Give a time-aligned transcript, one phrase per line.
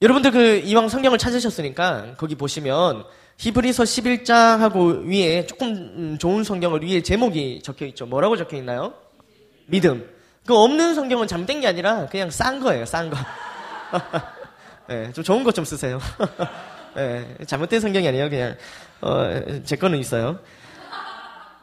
[0.00, 3.04] 여러분들 그 이왕 성경을 찾으셨으니까 거기 보시면
[3.38, 8.06] 히브리서 11장하고 위에 조금 음, 좋은 성경을 위에 제목이 적혀 있죠.
[8.06, 8.94] 뭐라고 적혀 있나요?
[9.66, 10.08] 믿음.
[10.46, 12.86] 그 없는 성경은 잘못된 게 아니라 그냥 싼 거예요.
[12.86, 13.16] 싼 거.
[14.88, 15.98] 네, 좀 좋은 것 좀 쓰세요.
[16.94, 18.30] 네, 잘못된 성경이 아니에요.
[18.30, 18.56] 그냥
[19.00, 20.38] 어, 제 거는 있어요.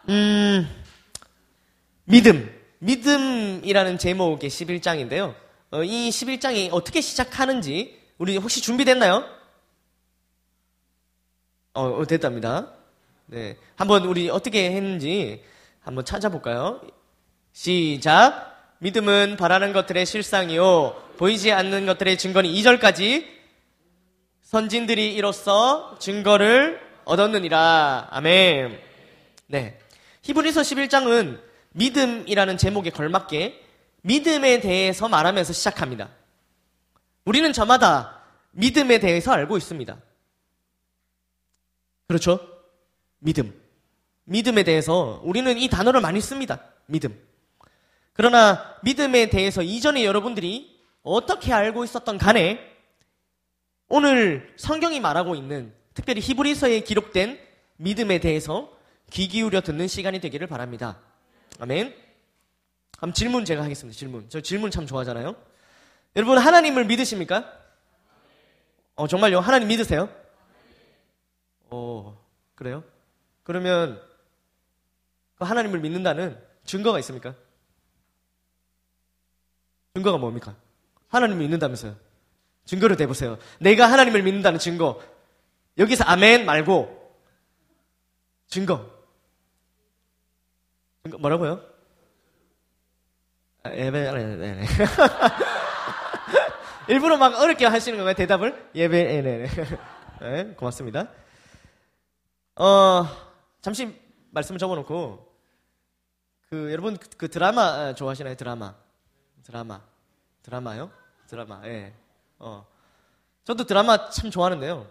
[0.09, 0.69] 음,
[2.03, 2.51] 믿음.
[2.79, 5.33] 믿음이라는 제목의 11장인데요.
[5.71, 9.25] 어, 이 11장이 어떻게 시작하는지 우리 혹시 준비됐나요?
[11.73, 12.71] 어, 어, 됐답니다.
[13.25, 13.57] 네.
[13.75, 15.43] 한번 우리 어떻게 했는지
[15.81, 16.81] 한번 찾아볼까요?
[17.51, 18.75] 시작.
[18.79, 21.03] 믿음은 바라는 것들의 실상이요.
[21.17, 23.25] 보이지 않는 것들의 증거는 2절까지
[24.43, 28.07] 선진들이 이로써 증거를 얻었느니라.
[28.11, 28.79] 아멘.
[29.47, 29.79] 네.
[30.21, 33.61] 히브리서 11장은 믿음이라는 제목에 걸맞게
[34.01, 36.09] 믿음에 대해서 말하면서 시작합니다.
[37.25, 38.21] 우리는 저마다
[38.51, 39.97] 믿음에 대해서 알고 있습니다.
[42.07, 42.39] 그렇죠?
[43.19, 43.59] 믿음.
[44.25, 46.61] 믿음에 대해서 우리는 이 단어를 많이 씁니다.
[46.85, 47.19] 믿음.
[48.13, 52.59] 그러나 믿음에 대해서 이전에 여러분들이 어떻게 알고 있었던 간에
[53.87, 57.39] 오늘 성경이 말하고 있는 특별히 히브리서에 기록된
[57.77, 58.71] 믿음에 대해서
[59.11, 60.99] 귀 기울여 듣는 시간이 되기를 바랍니다.
[61.59, 61.93] 아멘.
[62.97, 63.97] 그럼 질문 제가 하겠습니다.
[63.97, 64.25] 질문.
[64.29, 65.35] 저 질문 참 좋아하잖아요.
[66.15, 67.51] 여러분 하나님을 믿으십니까?
[68.95, 69.39] 어 정말요?
[69.39, 70.09] 하나님 믿으세요?
[71.69, 72.17] 어
[72.55, 72.83] 그래요?
[73.43, 74.01] 그러면
[75.35, 77.35] 그 하나님을 믿는다는 증거가 있습니까?
[79.93, 80.55] 증거가 뭡니까?
[81.09, 81.95] 하나님을 믿는다면서요.
[82.65, 83.37] 증거를 대보세요.
[83.59, 85.01] 내가 하나님을 믿는다는 증거.
[85.77, 87.13] 여기서 아멘 말고
[88.47, 88.89] 증거.
[91.03, 91.61] 증거 뭐라고요?
[93.63, 94.65] 아, 예배, 네, 네, 네.
[96.87, 98.13] 일부러 막 어렵게 하시는 건가요?
[98.13, 98.69] 대답을?
[98.75, 99.47] 예배, 네, 네.
[100.21, 101.07] 네, 고맙습니다.
[102.57, 103.05] 어,
[103.61, 105.33] 잠시 말씀을 적어놓고,
[106.49, 108.35] 그, 여러분, 그, 그 드라마 아, 좋아하시나요?
[108.35, 108.75] 드라마.
[109.43, 109.81] 드라마.
[110.43, 110.91] 드라마요?
[111.27, 111.69] 드라마, 예.
[111.69, 111.93] 네.
[112.37, 112.67] 어.
[113.45, 114.87] 저도 드라마 참 좋아하는데요.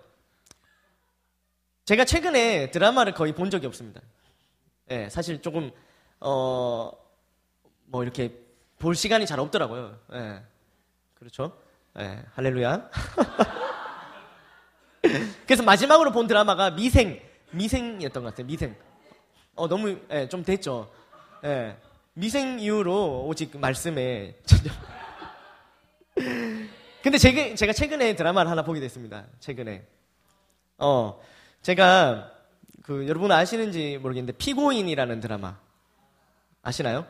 [1.85, 4.01] 제가 최근에 드라마를 거의 본 적이 없습니다.
[4.91, 5.71] 예, 네, 사실 조금,
[6.19, 6.91] 어,
[7.85, 8.37] 뭐 이렇게
[8.81, 9.97] 볼 시간이 잘 없더라고요.
[10.13, 10.19] 예.
[10.19, 10.43] 네.
[11.15, 11.64] 그렇죠?
[12.01, 12.91] 예, 할렐루야.
[15.47, 17.21] 그래서 마지막으로 본 드라마가 미생,
[17.53, 18.47] 미생이었던 것 같아요.
[18.47, 18.75] 미생.
[19.55, 20.91] 어, 너무, 예, 좀 됐죠.
[21.45, 21.77] 예.
[22.15, 24.73] 미생 이후로 오직 말씀에 전혀.
[27.03, 29.27] 근데 제가, 제가 최근에 드라마를 하나 보게 됐습니다.
[29.39, 29.87] 최근에.
[30.79, 31.21] 어,
[31.63, 32.33] 제가,
[32.83, 35.59] 그, 여러분 아시는지 모르겠는데, 피고인이라는 드라마.
[36.63, 37.07] 아시나요?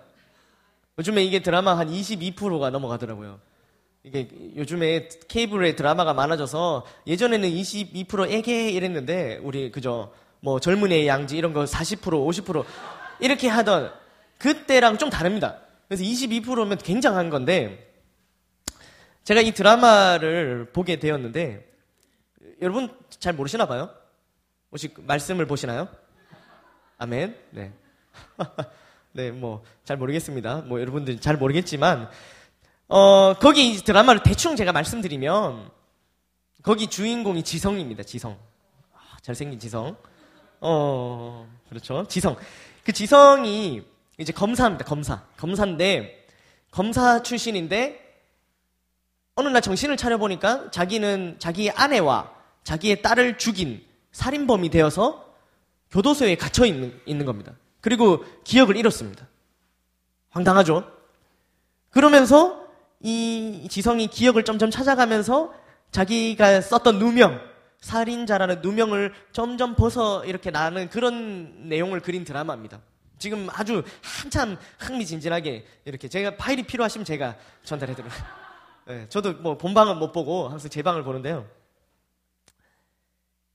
[0.98, 3.40] 요즘에 이게 드라마 한 22%가 넘어가더라고요.
[4.04, 11.54] 이게 요즘에 케이블에 드라마가 많아져서 예전에는 22% 애게 이랬는데 우리 그저 뭐 젊은이의 양지 이런
[11.54, 12.00] 거 40%
[12.44, 12.64] 50%
[13.20, 13.92] 이렇게 하던
[14.38, 15.58] 그때랑 좀 다릅니다.
[15.88, 17.94] 그래서 22%면 굉장한 건데
[19.24, 21.66] 제가 이 드라마를 보게 되었는데
[22.60, 23.88] 여러분 잘 모르시나 봐요?
[24.70, 25.88] 혹시 말씀을 보시나요?
[26.98, 27.36] 아멘.
[27.52, 27.72] 네.
[29.12, 30.62] 네, 뭐 잘 모르겠습니다.
[30.66, 32.10] 뭐 여러분들 잘 모르겠지만
[32.88, 35.70] 어, 거기 드라마를 대충 제가 말씀드리면,
[36.62, 38.38] 거기 주인공이 지성입니다, 지성.
[38.92, 39.96] 아, 잘생긴 지성.
[40.60, 42.06] 어, 그렇죠.
[42.08, 42.36] 지성.
[42.84, 43.82] 그 지성이
[44.18, 45.22] 이제 검사입니다, 검사.
[45.36, 46.26] 검사인데,
[46.70, 48.02] 검사 출신인데,
[49.36, 55.34] 어느 날 정신을 차려보니까 자기는 자기의 아내와 자기의 딸을 죽인 살인범이 되어서
[55.90, 57.52] 교도소에 갇혀 있는, 있는 겁니다.
[57.80, 59.26] 그리고 기억을 잃었습니다.
[60.30, 60.88] 황당하죠?
[61.90, 62.63] 그러면서
[63.04, 65.52] 이 지성이 기억을 점점 찾아가면서
[65.90, 67.38] 자기가 썼던 누명,
[67.80, 72.80] 살인자라는 누명을 점점 벗어 이렇게 나는 그런 내용을 그린 드라마입니다.
[73.18, 78.10] 지금 아주 한참 흥미진진하게 이렇게 제가 파일이 필요하시면 제가 전달해드려요.
[78.88, 81.46] 네, 저도 뭐 본방은 못 보고 항상 제 방을 보는데요.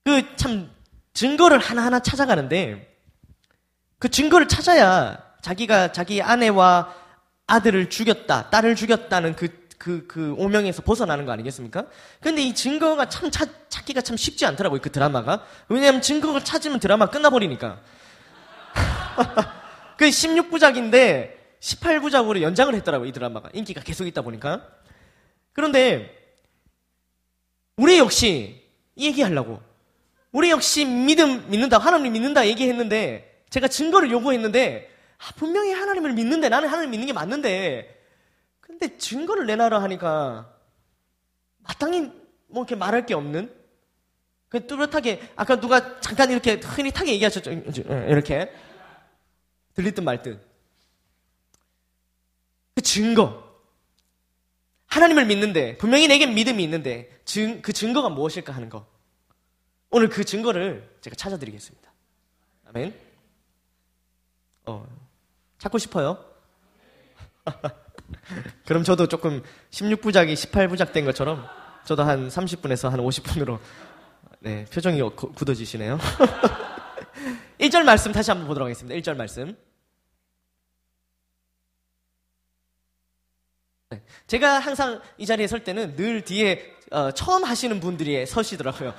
[0.05, 0.71] 그 참
[1.13, 2.97] 증거를 하나하나 찾아가는데
[3.97, 6.93] 그 증거를 찾아야 자기가 자기 아내와
[7.49, 11.85] 아들을 죽였다, 딸을 죽였다는 그, 그, 그 오명에서 벗어나는 거 아니겠습니까?
[12.21, 15.43] 근데 이 증거가 참 찾, 찾기가 참 쉽지 않더라고요, 그 드라마가.
[15.67, 17.79] 왜냐하면 증거를 찾으면 드라마 끝나버리니까.
[19.97, 23.49] 그 16부작인데 18부작으로 연장을 했더라고요, 이 드라마가.
[23.53, 24.65] 인기가 계속 있다 보니까.
[25.53, 26.15] 그런데,
[27.75, 28.63] 우리 역시
[28.97, 29.59] 얘기하려고.
[30.31, 36.69] 우리 역시 믿음, 믿는다, 하나님 믿는다 얘기했는데, 제가 증거를 요구했는데, 아, 분명히 하나님을 믿는데 나는
[36.69, 37.97] 하나님 믿는 게 맞는데.
[38.61, 40.55] 근데 증거를 내놔라 하니까
[41.59, 42.11] 마땅히
[42.47, 43.53] 뭐 이렇게 말할 게 없는?
[44.47, 47.51] 그 뚜렷하게 아까 누가 잠깐 이렇게 흔히타게 얘기하셨죠?
[47.51, 48.51] 이렇게.
[49.75, 50.41] 들리든 말든.
[52.75, 53.47] 그 증거.
[54.87, 58.87] 하나님을 믿는데 분명히 내게 믿음이 있는데 증, 그 증거가 무엇일까 하는 거.
[59.91, 61.91] 오늘 그 증거를 제가 찾아드리겠습니다.
[62.65, 62.99] 아멘.
[64.65, 64.87] 어
[65.59, 66.17] 찾고 싶어요
[68.65, 71.45] 그럼 저도 조금 16부작이 18부작 된 것처럼
[71.85, 73.59] 저도 한 30분에서 한 50분으로
[74.41, 75.97] 네, 표정이 굳어지시네요.
[77.59, 78.95] 1절 말씀 다시 한번 보도록 하겠습니다.
[78.99, 79.57] 1절 말씀.
[83.89, 88.93] 네, 제가 항상 이 자리에 설 때는 늘 뒤에 어, 처음 하시는 분들이 서시더라고요.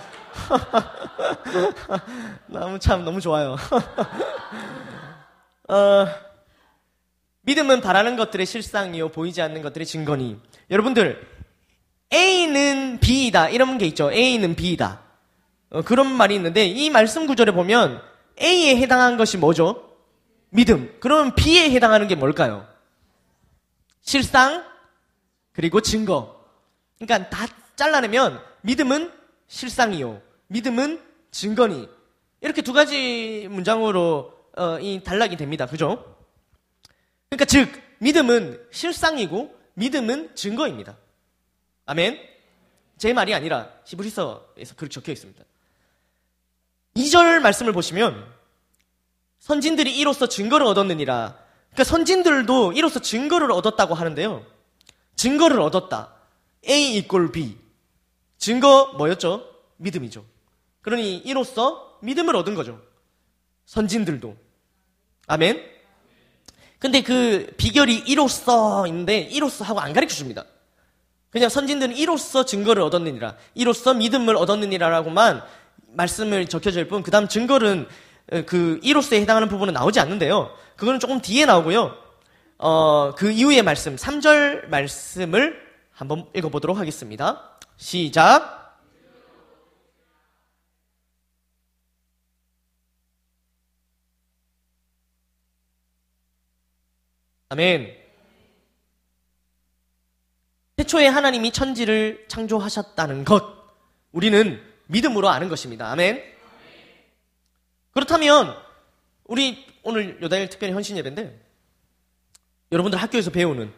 [2.48, 3.56] 너무 참 너무 좋아요.
[5.68, 6.06] 어,
[7.42, 10.38] 믿음은 바라는 것들의 실상이요 보이지 않는 것들의 증거니.
[10.70, 11.26] 여러분들
[12.12, 14.12] A는 B이다 이런 게 있죠.
[14.12, 15.02] A는 B이다.
[15.70, 18.02] 어, 그런 말이 있는데 이 말씀 구절에 보면
[18.40, 19.90] A에 해당한 것이 뭐죠?
[20.50, 20.96] 믿음.
[21.00, 22.66] 그러면 B에 해당하는 게 뭘까요?
[24.00, 24.64] 실상
[25.52, 26.44] 그리고 증거.
[26.98, 27.46] 그러니까 다
[27.76, 29.12] 잘라내면 믿음은
[29.46, 30.20] 실상이요.
[30.48, 31.00] 믿음은
[31.30, 31.88] 증거니.
[32.40, 35.66] 이렇게 두 가지 문장으로 어, 이 단락이 됩니다.
[35.66, 36.19] 그죠?
[37.30, 40.96] 그러니까 즉 믿음은 실상이고 믿음은 증거입니다.
[41.86, 42.18] 아멘.
[42.98, 45.42] 제 말이 아니라 히브리서에서 그렇게 적혀 있습니다.
[46.96, 48.26] 2절 말씀을 보시면
[49.38, 51.38] 선진들이 이로써 증거를 얻었느니라.
[51.70, 54.44] 그러니까 선진들도 이로써 증거를 얻었다고 하는데요.
[55.16, 56.14] 증거를 얻었다.
[56.68, 57.56] A 이꼴 B.
[58.38, 59.48] 증거 뭐였죠?
[59.76, 60.24] 믿음이죠.
[60.82, 62.82] 그러니 이로써 믿음을 얻은 거죠.
[63.66, 64.36] 선진들도.
[65.26, 65.79] 아멘.
[66.80, 70.44] 근데 그 비결이 이로써인데 이로써 하고 안 가르쳐 줍니다.
[71.30, 73.36] 그냥 선진들은 이로써 증거를 얻었느니라.
[73.54, 75.42] 이로써 믿음을 얻었느니라라고만
[75.92, 77.86] 말씀을 적혀질 뿐, 그 다음 증거는
[78.46, 80.50] 그 이로서에 해당하는 부분은 나오지 않는데요.
[80.76, 81.94] 그거는 조금 뒤에 나오고요.
[82.58, 85.60] 어, 그 이후의 말씀, 3절 말씀을
[85.92, 87.58] 한번 읽어보도록 하겠습니다.
[87.76, 88.59] 시작.
[97.50, 97.96] 아멘.
[100.76, 103.44] 태초에 하나님이 천지를 창조하셨다는 것,
[104.12, 105.90] 우리는 믿음으로 아는 것입니다.
[105.90, 106.22] 아멘.
[107.90, 108.56] 그렇다면
[109.24, 111.38] 우리 오늘 요다일 특별히 헌신 예배인데
[112.70, 113.72] 여러분들 학교에서 배우는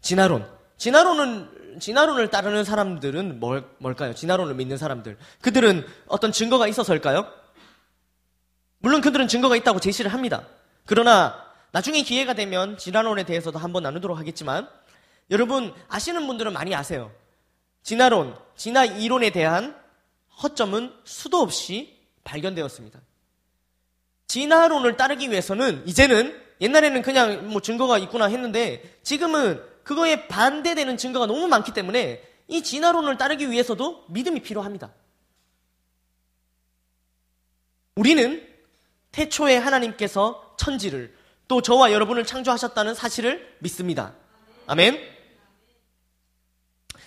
[0.00, 0.48] 진화론.
[0.76, 4.14] 진화론은 진화론을 따르는 사람들은 뭘, 뭘까요?
[4.14, 5.18] 진화론을 믿는 사람들.
[5.40, 7.26] 그들은 어떤 증거가 있어서일까요?
[8.78, 10.46] 물론 그들은 증거가 있다고 제시를 합니다.
[10.86, 14.68] 그러나 나중에 기회가 되면 진화론에 대해서도 한번 나누도록 하겠지만
[15.30, 17.10] 여러분 아시는 분들은 많이 아세요.
[17.82, 19.74] 진화론, 진화 이론에 대한
[20.42, 23.00] 허점은 수도 없이 발견되었습니다.
[24.26, 31.48] 진화론을 따르기 위해서는 이제는 옛날에는 그냥 뭐 증거가 있구나 했는데 지금은 그거에 반대되는 증거가 너무
[31.48, 34.92] 많기 때문에 이 진화론을 따르기 위해서도 믿음이 필요합니다.
[37.96, 38.46] 우리는
[39.10, 41.14] 태초에 하나님께서 천지를
[41.52, 44.14] 또 저와 여러분을 창조하셨다는 사실을 믿습니다.
[44.66, 44.98] 아멘.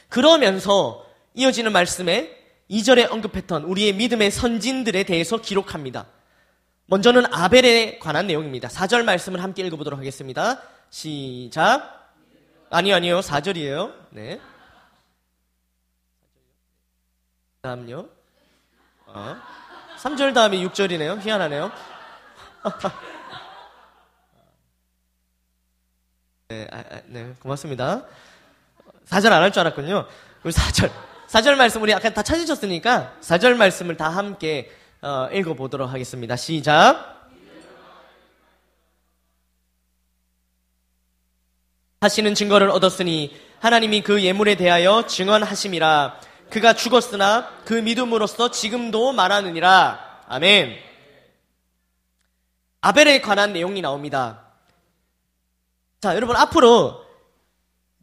[0.07, 1.03] 그러면서
[1.33, 2.37] 이어지는 말씀에
[2.69, 6.05] 2절에 언급했던 우리의 믿음의 선진들에 대해서 기록합니다.
[6.85, 8.67] 먼저는 아벨에 관한 내용입니다.
[8.67, 10.61] 4절 말씀을 함께 읽어보도록 하겠습니다.
[10.91, 12.13] 시작.
[12.69, 13.21] 아니요, 아니요.
[13.21, 13.95] 4절이에요.
[14.11, 14.39] 네.
[17.63, 18.09] 다음요.
[19.07, 19.37] 어.
[19.97, 21.19] 3절 다음에 6절이네요.
[21.19, 21.71] 희한하네요.
[26.55, 28.05] 네, 아, 아, 네, 고맙습니다.
[29.09, 30.07] 4절 안 할 줄 알았군요.
[30.43, 30.89] 우리 4절.
[31.27, 34.71] 4절 말씀 우리 아까 다 찾으셨으니까 4절 말씀을 다 함께
[35.01, 36.35] 어, 읽어보도록 하겠습니다.
[36.37, 37.27] 시작.
[42.01, 46.19] 하시는 증거를 얻었으니 하나님이 그 예물에 대하여 증언하심이라
[46.51, 50.21] 그가 죽었으나 그 믿음으로써 지금도 말하느니라.
[50.27, 50.77] 아멘.
[52.81, 54.44] 아벨에 관한 내용이 나옵니다.
[56.05, 57.03] 자, 여러분 앞으로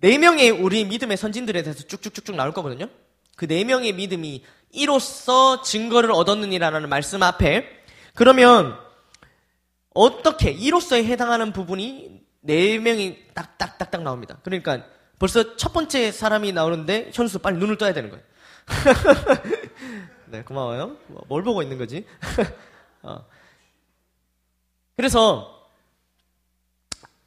[0.01, 2.89] 네 명의 우리 믿음의 선진들에 대해서 쭉쭉쭉쭉 나올 거거든요.
[3.37, 7.65] 그 네 명의 믿음이 이로써 증거를 얻었느니라는 말씀 앞에
[8.17, 8.77] 그러면
[9.95, 14.41] 어떻게 이로써에 해당하는 부분이 네 명이 딱딱딱딱 나옵니다.
[14.43, 14.85] 그러니까
[15.21, 18.25] 벌써 첫 번째 사람이 나오는데 현수 빨리 눈을 떠야 되는 거예요.
[20.27, 20.97] 네, 고마워요.
[21.29, 22.05] 뭘 보고 있는 거지?
[23.05, 23.25] 어.
[24.97, 25.62] 그래서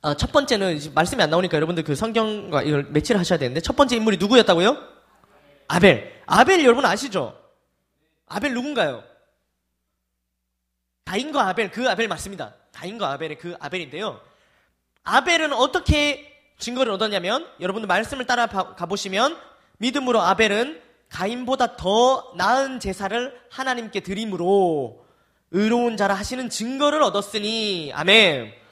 [0.06, 3.96] 어, 첫 번째는 말씀이 안 나오니까 여러분들 그 성경과 이걸 매치를 하셔야 되는데 첫 번째
[3.96, 4.78] 인물이 누구였다고요?
[5.68, 6.22] 아벨.
[6.28, 7.36] 아벨 여러분 아시죠?
[8.28, 9.04] 아벨 누군가요?
[11.06, 12.54] 다인과 아벨, 그 아벨 맞습니다.
[12.72, 14.22] 다인과 아벨의 그 아벨인데요.
[15.04, 19.36] 아벨은 어떻게 증거를 얻었냐면, 여러분들 말씀을 따라 가보시면,
[19.80, 25.04] 믿음으로 아벨은 가인보다 더 나은 제사를 하나님께 드림으로
[25.50, 28.65] 의로운 자라 하시는 증거를 얻었으니, 아멘.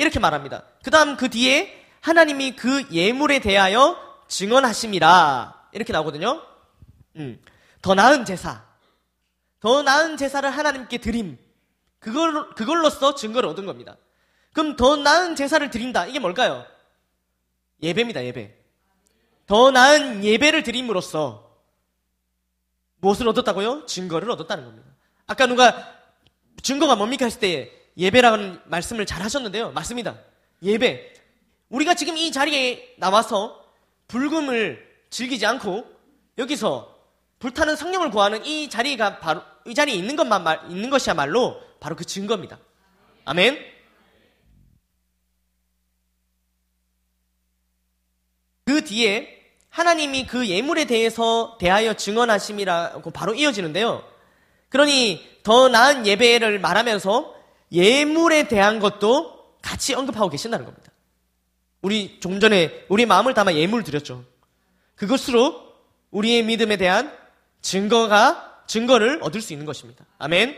[0.00, 0.64] 이렇게 말합니다.
[0.82, 5.68] 그 다음 그 뒤에 하나님이 그 예물에 대하여 증언하심이라.
[5.72, 6.42] 이렇게 나오거든요.
[7.16, 7.38] 음,
[7.82, 8.64] 더 나은 제사.
[9.60, 11.38] 더 나은 제사를 하나님께 드림.
[11.98, 13.98] 그걸, 그걸로써 증거를 얻은 겁니다.
[14.54, 16.06] 그럼 더 나은 제사를 드린다.
[16.06, 16.64] 이게 뭘까요?
[17.82, 18.56] 예배입니다, 예배.
[19.46, 21.58] 더 나은 예배를 드림으로써
[23.00, 23.84] 무엇을 얻었다고요?
[23.84, 24.88] 증거를 얻었다는 겁니다.
[25.26, 25.92] 아까 누가
[26.62, 29.72] 증거가 뭡니까 했을 때 예배라는 말씀을 잘 하셨는데요.
[29.72, 30.18] 맞습니다.
[30.62, 31.12] 예배.
[31.68, 33.62] 우리가 지금 이 자리에 나와서
[34.08, 35.84] 불금을 즐기지 않고
[36.38, 36.98] 여기서
[37.38, 42.04] 불타는 성령을 구하는 이 자리가 바로 이 자리에 있는 것만 말, 있는 것이야말로 바로 그
[42.04, 42.58] 증거입니다.
[43.26, 43.58] 아멘.
[48.64, 49.38] 그 뒤에
[49.68, 54.02] 하나님이 그 예물에 대해서 대하여 증언하심이라고 바로 이어지는데요.
[54.70, 57.39] 그러니 더 나은 예배를 말하면서
[57.72, 60.90] 예물에 대한 것도 같이 언급하고 계신다는 겁니다.
[61.82, 64.24] 우리 좀 전에 우리 마음을 담아 예물 드렸죠.
[64.96, 65.74] 그것으로
[66.10, 67.16] 우리의 믿음에 대한
[67.62, 70.04] 증거가 증거를 얻을 수 있는 것입니다.
[70.18, 70.56] 아멘.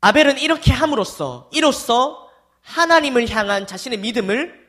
[0.00, 2.28] 아벨은 이렇게 함으로써 이로써
[2.62, 4.68] 하나님을 향한 자신의 믿음을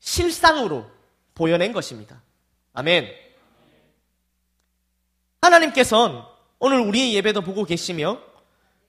[0.00, 0.90] 실상으로
[1.34, 2.22] 보여낸 것입니다.
[2.72, 3.08] 아멘.
[5.40, 6.22] 하나님께서는
[6.66, 8.18] 오늘 우리의 예배도 보고 계시며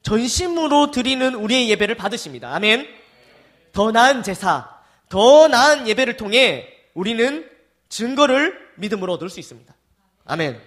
[0.01, 2.53] 전심으로 드리는 우리의 예배를 받으십니다.
[2.55, 2.88] 아멘.
[3.72, 7.48] 더 나은 제사, 더 나은 예배를 통해 우리는
[7.89, 9.75] 증거를 믿음으로 얻을 수 있습니다.
[10.25, 10.60] 아멘.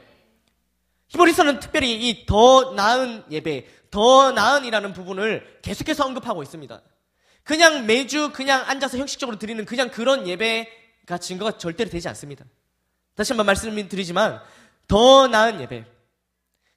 [1.09, 6.81] 히브리서는 특별히 이 더 나은 예배, 더 나은이라는 부분을 계속해서 언급하고 있습니다.
[7.43, 12.45] 그냥 매주 그냥 앉아서 형식적으로 드리는 그냥 그런 예배가 증거가 절대로 되지 않습니다.
[13.17, 14.40] 다시 한번 말씀드리지만
[14.87, 15.85] 더 나은 예배.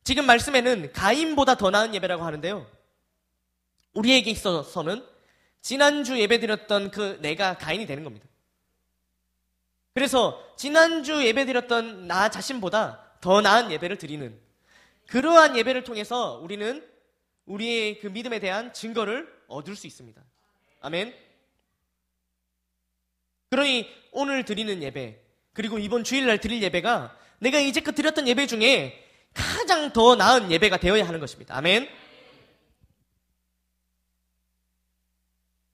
[0.03, 2.69] 지금 말씀에는 가인보다 더 나은 예배라고 하는데요.
[3.93, 5.05] 우리에게 있어서는
[5.61, 8.27] 지난주 예배 드렸던 그 내가 가인이 되는 겁니다.
[9.93, 14.37] 그래서 지난주 예배 드렸던 나 자신보다 더 나은 예배를 드리는
[15.07, 16.85] 그러한 예배를 통해서 우리는
[17.45, 20.21] 우리의 그 믿음에 대한 증거를 얻을 수 있습니다.
[20.81, 21.13] 아멘.
[23.49, 25.19] 그러니 오늘 드리는 예배,
[25.53, 28.99] 그리고 이번 주일날 드릴 예배가 내가 이제껏 드렸던 예배 중에
[29.33, 31.55] 가장 더 나은 예배가 되어야 하는 것입니다.
[31.57, 31.87] 아멘.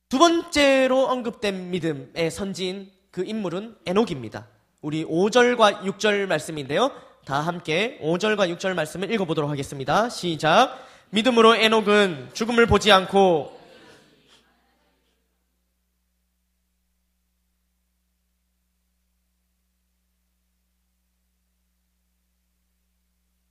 [0.10, 4.48] 두 번째로 언급된 믿음의 선지인 그 인물은 에녹입니다.
[4.82, 6.92] 우리 5절과 6절 말씀인데요.
[7.26, 10.10] 다 함께 5절과 6절 말씀을 읽어보도록 하겠습니다.
[10.10, 10.88] 시작.
[11.12, 13.59] 믿음으로 에녹은 죽음을 보지 않고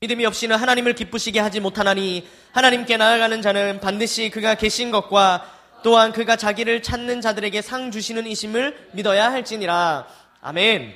[0.00, 5.52] 믿음이 없이는 하나님을 기쁘시게 하지 못하나니 하나님께 나아가는 자는 반드시 그가 계신 것과
[5.82, 10.06] 또한 그가 자기를 찾는 자들에게 상 주시는 이심을 믿어야 할지니라.
[10.40, 10.94] 아멘.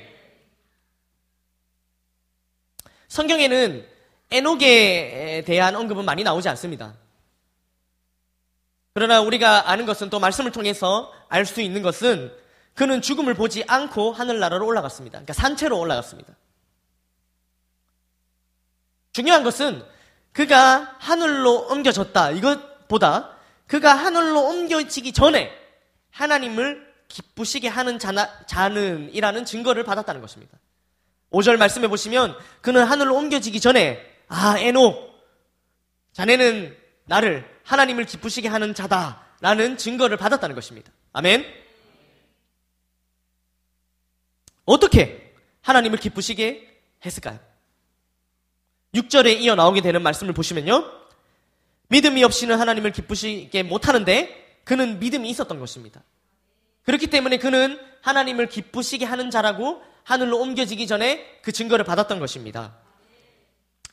[3.09, 3.85] 성경에는
[4.31, 6.95] 에녹에 대한 언급은 많이 나오지 않습니다.
[8.93, 12.31] 그러나 우리가 아는 것은 또 말씀을 통해서 알 수 있는 것은
[12.73, 15.17] 그는 죽음을 보지 않고 하늘나라로 올라갔습니다.
[15.19, 16.33] 그러니까 산채로 올라갔습니다.
[19.13, 19.83] 중요한 것은
[20.31, 22.31] 그가 하늘로 옮겨졌다.
[22.31, 25.51] 이것보다 그가 하늘로 옮겨지기 전에
[26.09, 30.57] 하나님을 기쁘시게 하는 자나, 자는이라는 증거를 받았다는 것입니다.
[31.31, 35.13] 5절 말씀해 보시면 그는 하늘로 옮겨지기 전에 아 에녹
[36.13, 40.91] 자네는 나를 하나님을 기쁘시게 하는 자다라는 증거를 받았다는 것입니다.
[41.13, 41.45] 아멘.
[44.65, 47.52] 어떻게 하나님을 기쁘시게 했을까요?
[48.93, 50.89] 6절에 이어 나오게 되는 말씀을 보시면요.
[51.89, 56.03] 믿음이 없이는 하나님을 기쁘시게 못하는데 그는 믿음이 있었던 것입니다.
[56.83, 62.75] 그렇기 때문에 그는 하나님을 기쁘시게 하는 자라고 하늘로 옮겨지기 전에 그 증거를 받았던 것입니다.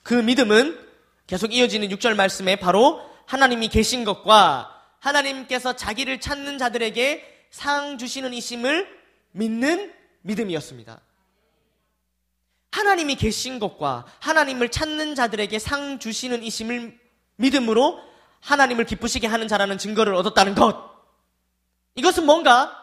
[0.03, 0.79] 그 믿음은
[1.27, 8.89] 계속 이어지는 6절 말씀에 바로 하나님이 계신 것과 하나님께서 자기를 찾는 자들에게 상 주시는 이심을
[9.33, 9.93] 믿는
[10.23, 11.01] 믿음이었습니다.
[12.71, 16.99] 하나님이 계신 것과 하나님을 찾는 자들에게 상 주시는 이심을
[17.37, 18.01] 믿음으로
[18.41, 20.91] 하나님을 기쁘시게 하는 자라는 증거를 얻었다는 것.
[21.97, 22.77] 이것은 뭔가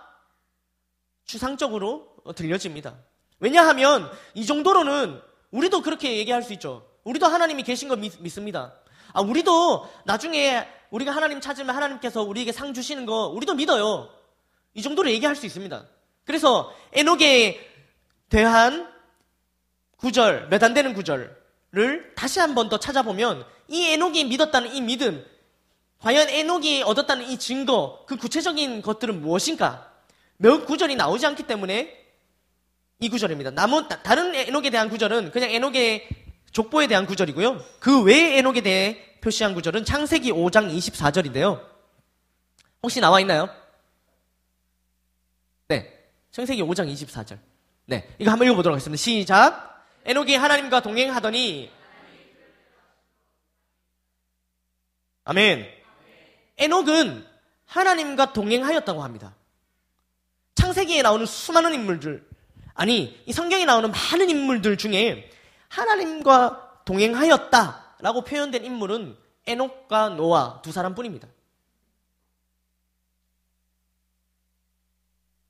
[1.25, 2.95] 추상적으로 들려집니다.
[3.39, 6.87] 왜냐하면 이 정도로는 우리도 그렇게 얘기할 수 있죠.
[7.03, 8.73] 우리도 하나님이 계신 거 믿, 습니다
[9.13, 14.09] 아, 우리도 나중에 우리가 하나님 찾으면 하나님께서 우리에게 상 주시는 거 우리도 믿어요.
[14.73, 15.85] 이 정도로 얘기할 수 있습니다.
[16.25, 17.59] 그래서 에녹에
[18.29, 18.96] 대한
[19.97, 21.35] 구절, 몇 안 되는 구절을
[22.15, 25.25] 다시 한 번 더 찾아보면 이 에녹이 믿었다는 이 믿음,
[25.99, 29.91] 과연 에녹이 얻었다는 이 증거, 그 구체적인 것들은 무엇인가?
[30.37, 32.05] 몇 구절이 나오지 않기 때문에
[32.99, 33.51] 이 구절입니다.
[33.51, 36.07] 나무, 다른 에녹에 대한 구절은 그냥 에녹의
[36.51, 37.63] 족보에 대한 구절이고요.
[37.79, 41.63] 그 외의 에녹에 대해 표시한 구절은 창세기 5장 24절인데요.
[42.83, 43.49] 혹시 나와 있나요?
[45.67, 45.91] 네.
[46.31, 47.39] 창세기 5장 24절.
[47.85, 48.07] 네.
[48.19, 48.97] 이거 한번 읽어보도록 하겠습니다.
[49.01, 49.66] 시작.
[50.07, 51.69] 에녹이 하나님과 동행하더니
[55.25, 55.69] 아멘.
[56.57, 57.27] 에녹은
[57.65, 59.35] 하나님과 동행하였다고 합니다.
[60.55, 62.25] 창세기에 나오는 수많은 인물들,
[62.73, 65.29] 아니, 이 성경에 나오는 많은 인물들 중에
[65.67, 71.27] 하나님과 동행하였다라고 표현된 인물은 에녹과 노아 두 사람뿐입니다.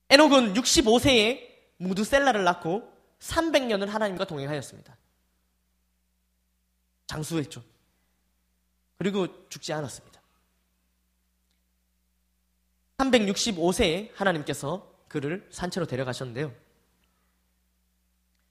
[0.09, 1.47] 에녹은 65세에
[1.77, 4.97] 무드셀라를 낳고 300년을 하나님과 동행하였습니다.
[7.07, 7.63] 장수했죠.
[8.97, 10.21] 그리고 죽지 않았습니다.
[12.97, 16.53] 365세에 하나님께서 그를 산채로 데려가셨는데요.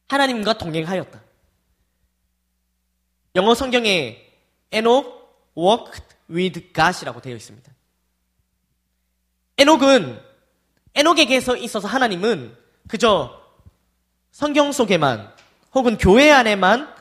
[0.08, 1.22] 하나님과 동행하였다.
[3.34, 4.32] 영어 성경에
[4.70, 7.72] 에녹 walked with God이라고 되어 있습니다.
[9.58, 10.22] 에녹은
[10.94, 12.56] 에녹에게서 있어서 하나님은
[12.88, 13.45] 그저
[14.36, 15.32] 성경 속에만
[15.72, 16.94] 혹은 교회 안에만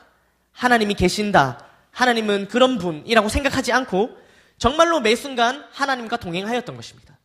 [0.54, 1.68] 하나님이 계신다.
[1.92, 4.18] 하나님은 그런 분이라고 생각하지 않고
[4.58, 7.20] 정말로 매 순간 하나님과 동행하였던 것입니다.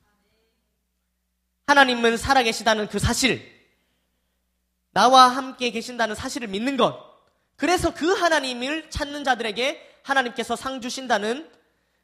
[1.68, 3.40] 하나님은 살아계시다는 그 사실,
[4.90, 6.98] 나와 함께 계신다는 사실을 믿는 것.
[7.54, 11.48] 그래서 그 하나님을 찾는 자들에게 하나님께서 상 주신다는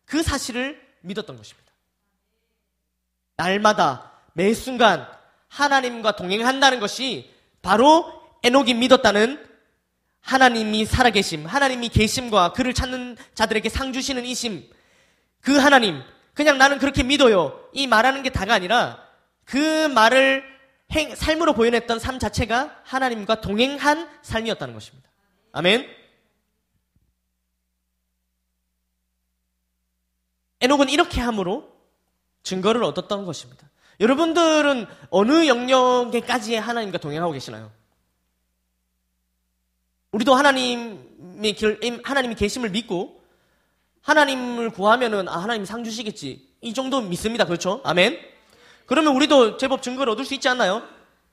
[0.05, 1.73] 그 사실을 믿었던 것입니다.
[3.35, 5.09] 날마다 매 순간
[5.49, 7.35] 하나님과 동행한다는 것이
[7.67, 8.13] 바로
[8.45, 9.45] 에녹이 믿었다는
[10.21, 14.71] 하나님이 살아계심, 하나님이 계심과 그를 찾는 자들에게 상 주시는 이심,
[15.41, 16.01] 그 하나님,
[16.33, 17.69] 그냥 나는 그렇게 믿어요.
[17.73, 19.05] 이 말하는 게 다가 아니라
[19.45, 20.45] 그 말을
[20.93, 25.11] 행, 삶으로 보여냈던 삶 자체가 하나님과 동행한 삶이었다는 것입니다.
[25.51, 25.89] 아멘.
[30.61, 31.69] 에녹은 이렇게 함으로
[32.45, 33.69] 증거를 얻었던 것입니다.
[34.01, 37.71] 여러분들은 어느 영역에까지 하나님과 동행하고 계시나요?
[40.13, 41.55] 우리도 하나님이
[42.03, 43.23] 하나님이 계심을 믿고
[44.03, 47.45] 하나님을 구하면은 아 하나님 상 주시겠지 이 정도 믿습니다.
[47.45, 47.81] 그렇죠?
[47.85, 48.19] 아멘.
[48.87, 50.83] 그러면 우리도 제법 증거를 얻을 수 있지 않나요?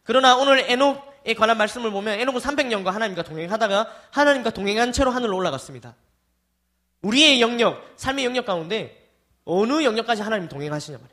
[0.04, 5.96] 그러나 오늘 에녹에 관한 말씀을 보면 에녹은 300년과 하나님과 동행하다가 하나님과 동행한 채로 하늘로 올라갔습니다.
[7.04, 9.10] 우리의 영역, 삶의 영역 가운데
[9.46, 11.13] 어느 영역까지 하나님 동행하시냐 말이에요.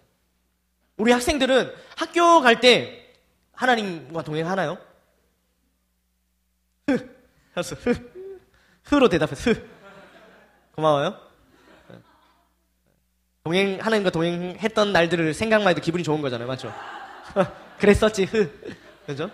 [1.00, 3.14] 우리 학생들은 학교 갈 때
[3.54, 4.76] 하나님과 동행하나요?
[6.86, 6.94] 흐,
[7.54, 8.10] 흐,
[8.84, 9.50] 흐로 대답했어.
[9.52, 9.68] 흐.
[10.74, 11.18] 고마워요.
[13.44, 16.46] 동행, 하나님과 동행했던 날들을 생각만 해도 기분이 좋은 거잖아요.
[16.46, 16.72] 맞죠?
[17.78, 18.76] 그랬었지, 흐.
[19.06, 19.30] 그죠?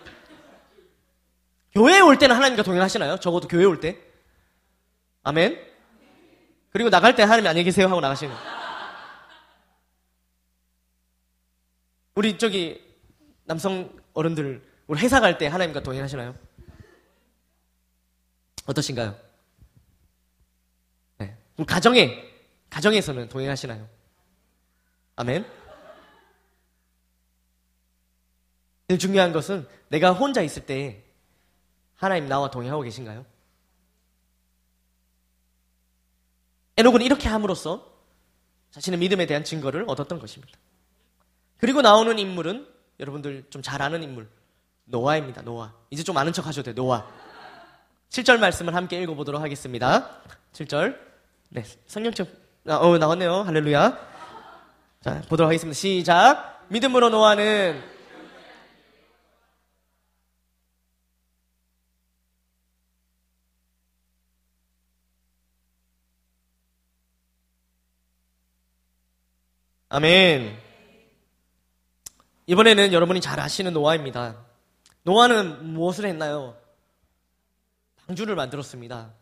[1.72, 3.18] 교회에 올 때는 하나님과 동행하시나요?
[3.18, 3.98] 적어도 교회에 올 때.
[5.24, 5.60] 아멘?
[6.70, 8.32] 그리고 나갈 때 하나님 안녕히 계세요 하고 나가시는
[12.16, 12.82] 우리 저기
[13.44, 16.34] 남성 어른들 우리 회사 갈 때 하나님과 동행하시나요?
[18.64, 19.16] 어떠신가요?
[21.18, 21.36] 네.
[21.58, 22.24] 우리 가정에
[22.70, 23.86] 가정에서는 동행하시나요?
[25.16, 25.44] 아멘.
[28.88, 31.04] 제일 중요한 것은 내가 혼자 있을 때
[31.96, 33.26] 하나님 나와 동행하고 계신가요?
[36.78, 37.94] 에녹은 이렇게 함으로써
[38.70, 40.58] 자신의 믿음에 대한 증거를 얻었던 것입니다.
[41.58, 42.66] 그리고 나오는 인물은
[43.00, 44.28] 여러분들 좀 잘 아는 인물
[44.84, 45.42] 노아입니다.
[45.42, 45.72] 노아.
[45.90, 46.74] 이제 좀 아는 척 하셔도 돼요.
[46.74, 47.06] 노아.
[48.10, 50.20] 7절 말씀을 함께 읽어보도록 하겠습니다.
[50.52, 50.96] 7절.
[51.50, 52.28] 네, 성경책
[52.66, 53.42] 어, 나왔네요.
[53.42, 53.98] 할렐루야.
[55.02, 55.74] 자, 보도록 하겠습니다.
[55.74, 56.64] 시작.
[56.68, 57.80] 믿음으로 노아는
[69.88, 70.65] 아멘.
[72.46, 74.36] 이번에는 여러분이 잘 아시는 노아입니다.
[75.02, 76.56] 노아는 무엇을 했나요?
[78.06, 79.12] 방주를 만들었습니다.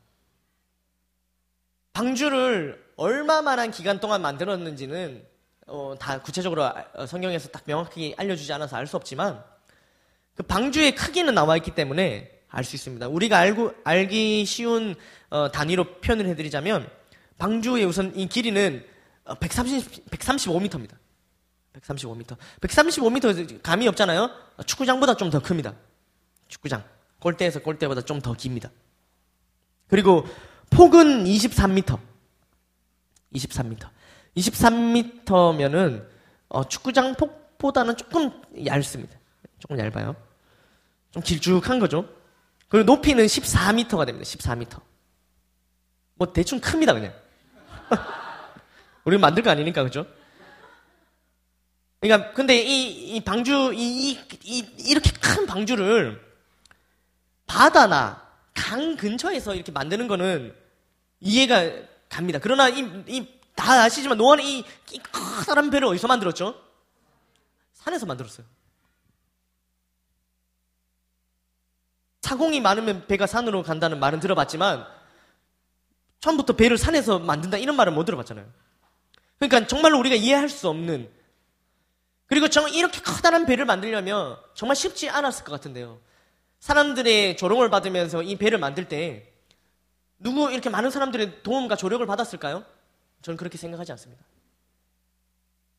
[1.94, 5.26] 방주를 얼마만한 기간 동안 만들었는지는
[5.66, 9.42] 어, 다 구체적으로 어, 성경에서 딱 명확히 알려주지 않아서 알 수 없지만
[10.34, 13.08] 그 방주의 크기는 나와 있기 때문에 알 수 있습니다.
[13.08, 14.94] 우리가 알고 알기 쉬운
[15.30, 16.88] 어, 단위로 표현을 해드리자면
[17.38, 18.84] 방주의 우선 이 길이는
[19.40, 21.03] 130 135m입니다.
[21.80, 22.36] 135m.
[22.60, 24.30] 135m 감이 없잖아요.
[24.66, 25.74] 축구장보다 좀 더 큽니다.
[26.48, 26.84] 축구장.
[27.20, 28.70] 골대에서 골대보다 좀 더 깁니다.
[29.88, 30.24] 그리고
[30.70, 31.98] 폭은 23m.
[33.34, 33.88] 23m.
[34.36, 36.06] 23m면은
[36.48, 38.30] 어, 축구장 폭보다는 조금
[38.64, 39.16] 얇습니다.
[39.58, 40.14] 조금 얇아요.
[41.10, 42.08] 좀 길쭉한 거죠.
[42.68, 44.28] 그리고 높이는 14m가 됩니다.
[44.28, 44.80] 14m.
[46.16, 47.12] 뭐 대충 큽니다, 그냥.
[49.04, 50.06] 우리 만들 거 아니니까, 그죠?
[52.04, 56.20] 그러니까, 근데 이, 이 방주, 이, 이, 이, 이렇게 큰 방주를
[57.46, 60.54] 바다나 강 근처에서 이렇게 만드는 거는
[61.20, 61.72] 이해가
[62.10, 62.38] 갑니다.
[62.42, 66.54] 그러나 이, 이, 다 아시지만 노아는 이, 이 커다란 배를 어디서 만들었죠?
[67.72, 68.46] 산에서 만들었어요.
[72.20, 74.86] 사공이 많으면 배가 산으로 간다는 말은 들어봤지만
[76.20, 78.46] 처음부터 배를 산에서 만든다 이런 말은 못 들어봤잖아요.
[79.38, 81.23] 그러니까 정말로 우리가 이해할 수 없는
[82.26, 86.00] 그리고 정말 이렇게 커다란 배를 만들려면 정말 쉽지 않았을 것 같은데요.
[86.60, 89.30] 사람들의 조롱을 받으면서 이 배를 만들 때
[90.18, 92.64] 누구 이렇게 많은 사람들의 도움과 조력을 받았을까요?
[93.22, 94.24] 저는 그렇게 생각하지 않습니다.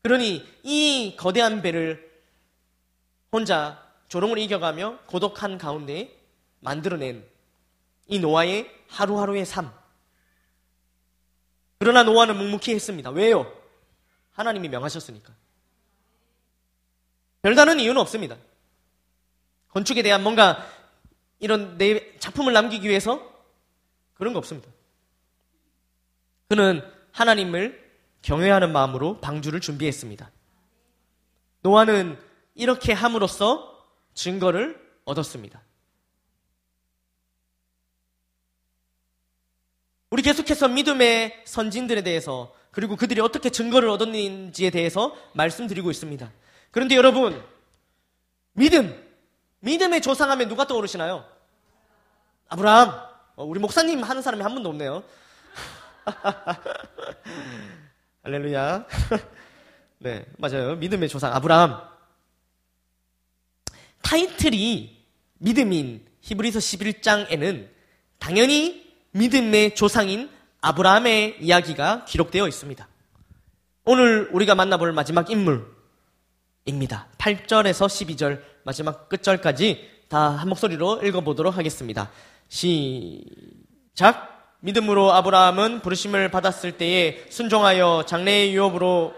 [0.02, 2.12] 그러니 이 거대한 배를
[3.32, 6.16] 혼자 조롱을 이겨가며 고독한 가운데
[6.60, 7.26] 만들어낸
[8.06, 9.72] 이 노아의 하루하루의 삶.
[11.80, 13.10] 그러나 노아는 묵묵히 했습니다.
[13.10, 13.52] 왜요?
[14.32, 15.34] 하나님이 명하셨으니까.
[17.42, 18.36] 별다른 이유는 없습니다.
[19.68, 20.66] 건축에 대한 뭔가
[21.38, 23.20] 이런 내 작품을 남기기 위해서
[24.14, 24.68] 그런 거 없습니다.
[26.48, 27.84] 그는 하나님을
[28.22, 30.30] 경외하는 마음으로 방주를 준비했습니다.
[31.62, 32.18] 노아는
[32.54, 35.62] 이렇게 함으로써 증거를 얻었습니다.
[40.10, 46.30] 우리 계속해서 믿음의 선진들에 대해서 그리고 그들이 어떻게 증거를 얻었는지에 대해서 말씀드리고 있습니다.
[46.76, 47.42] 그런데 여러분,
[48.52, 49.02] 믿음,
[49.60, 51.24] 믿음의 조상 하면 누가 떠오르시나요?
[52.48, 52.90] 아브라함.
[53.36, 55.02] 어, 우리 목사님 하는 사람이 한 분도 없네요.
[58.24, 58.86] 할렐루야.
[60.00, 60.76] 네, 맞아요.
[60.76, 61.80] 믿음의 조상 아브라함.
[64.02, 65.02] 타이틀이
[65.38, 67.70] 믿음인 히브리서 11장에는
[68.18, 70.28] 당연히 믿음의 조상인
[70.60, 72.86] 아브라함의 이야기가 기록되어 있습니다.
[73.86, 75.74] 오늘 우리가 만나볼 마지막 인물
[76.66, 77.06] 입니다.
[77.18, 82.10] 8절에서 12절 마지막 끝절까지 다 한 목소리로 읽어보도록 하겠습니다.
[82.48, 84.34] 시작.
[84.60, 89.14] 믿음으로 아브라함은 부르심을 받았을 때에 순종하여 장래의 유업으로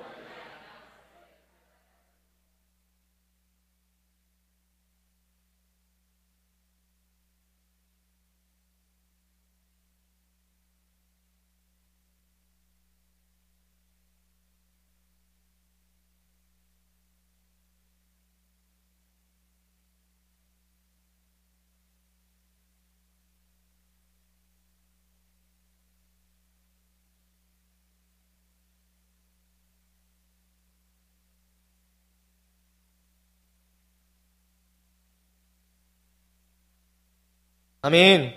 [37.88, 38.34] 아멘.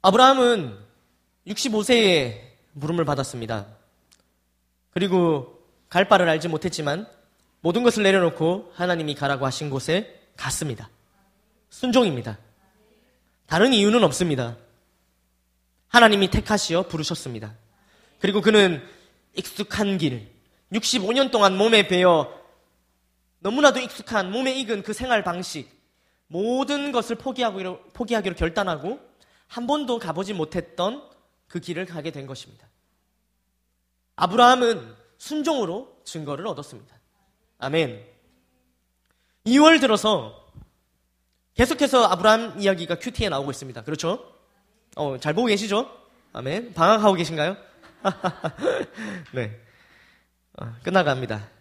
[0.00, 0.78] 아브라함은
[1.48, 2.40] 65세에
[2.74, 3.66] 물음을 받았습니다.
[4.92, 7.08] 그리고 갈 바를 알지 못했지만
[7.62, 10.88] 모든 것을 내려놓고 하나님이 가라고 하신 곳에 갔습니다.
[11.68, 12.38] 순종입니다.
[13.46, 14.56] 다른 이유는 없습니다.
[15.88, 17.54] 하나님이 택하시어 부르셨습니다.
[18.20, 18.80] 그리고 그는
[19.36, 20.30] 익숙한 길,
[20.72, 22.32] 65년 동안 몸에 베어
[23.44, 25.68] 너무나도 익숙한 몸에 익은 그 생활 방식,
[26.28, 28.98] 모든 것을 포기하기로, 포기하기로 결단하고
[29.48, 31.06] 한 번도 가보지 못했던
[31.46, 32.66] 그 길을 가게 된 것입니다.
[34.16, 36.96] 아브라함은 순종으로 증거를 얻었습니다.
[37.58, 38.02] 아멘.
[39.44, 40.42] 2월 들어서
[41.52, 43.82] 계속해서 아브라함 이야기가 큐티에 나오고 있습니다.
[43.82, 44.34] 그렇죠?
[44.96, 45.90] 어, 잘 보고 계시죠?
[46.32, 46.72] 아멘.
[46.72, 47.58] 방학하고 계신가요?
[49.34, 49.60] 네.
[50.58, 51.53] 어, 끝나갑니다.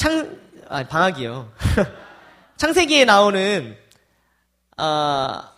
[0.00, 1.52] 창, 아, 방학이요.
[2.56, 3.76] 창세기에 나오는,
[4.78, 5.52] 아,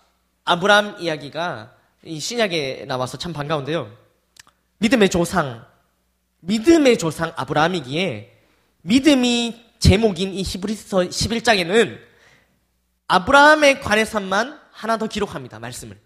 [0.44, 3.96] 아브람 이야기가 이 신약에 나와서 참 반가운데요.
[4.78, 5.64] 믿음의 조상,
[6.40, 8.36] 믿음의 조상 아브라함이기에
[8.80, 12.00] 믿음이 제목인 이 히브리서 11장에는
[13.06, 15.60] 아브라함에 관해서만 하나 더 기록합니다.
[15.60, 16.00] 말씀을.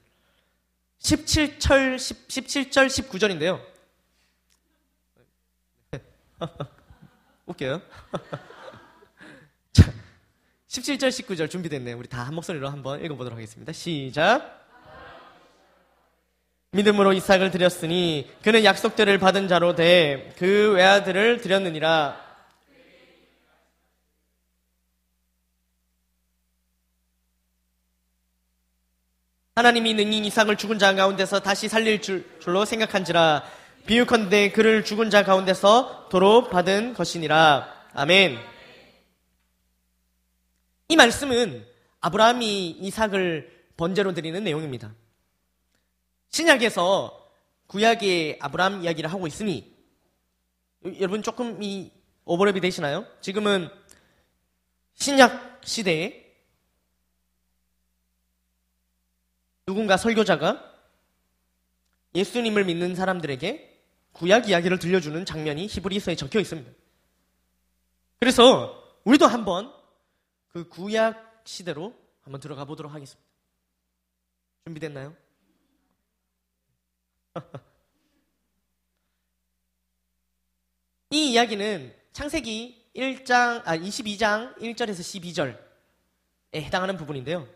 [1.00, 3.62] 17절, 17절, 19절인데요.
[7.46, 7.80] 웃겨요?
[9.72, 9.92] 자,
[10.68, 11.96] 17절, 19절 준비됐네요.
[11.96, 13.72] 우리 다 한 목소리로 한번 읽어보도록 하겠습니다.
[13.72, 14.64] 시작.
[16.72, 22.24] 믿음으로 이삭을 드렸으니 그는 약속들을 받은 자로 돼 그 외아들을 드렸느니라.
[29.54, 33.42] 하나님이 능히 이삭을 죽은 자 가운데서 다시 살릴 줄, 줄로 생각한지라
[33.86, 37.90] 비유컨대 그를 죽은 자 가운데서 도로 받은 것이니라.
[37.92, 38.36] 아멘.
[40.88, 41.64] 이 말씀은
[42.00, 44.92] 아브라함이 이삭을 번제로 드리는 내용입니다.
[46.30, 47.30] 신약에서
[47.68, 49.74] 구약의 아브라함 이야기를 하고 있으니
[51.00, 51.92] 여러분 조금 이
[52.24, 53.06] 오버랩이 되시나요?
[53.20, 53.68] 지금은
[54.94, 56.26] 신약 시대에
[59.64, 60.74] 누군가 설교자가
[62.14, 63.75] 예수님을 믿는 사람들에게
[64.16, 66.72] 구약 이야기를 들려주는 장면이 히브리서에 적혀 있습니다.
[68.18, 69.70] 그래서 우리도 한번
[70.48, 73.22] 그 구약 시대로 한번 들어가 보도록 하겠습니다.
[74.64, 75.14] 준비됐나요?
[81.10, 85.58] 이 이야기는 창세기 1장, 아, 22장 1절에서 12절에
[86.54, 87.46] 해당하는 부분인데요.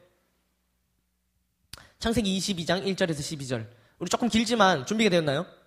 [1.99, 3.67] 창세기 22장 1절에서 12절.
[3.99, 5.60] 우리 조금 길지만 준비가 되었나요?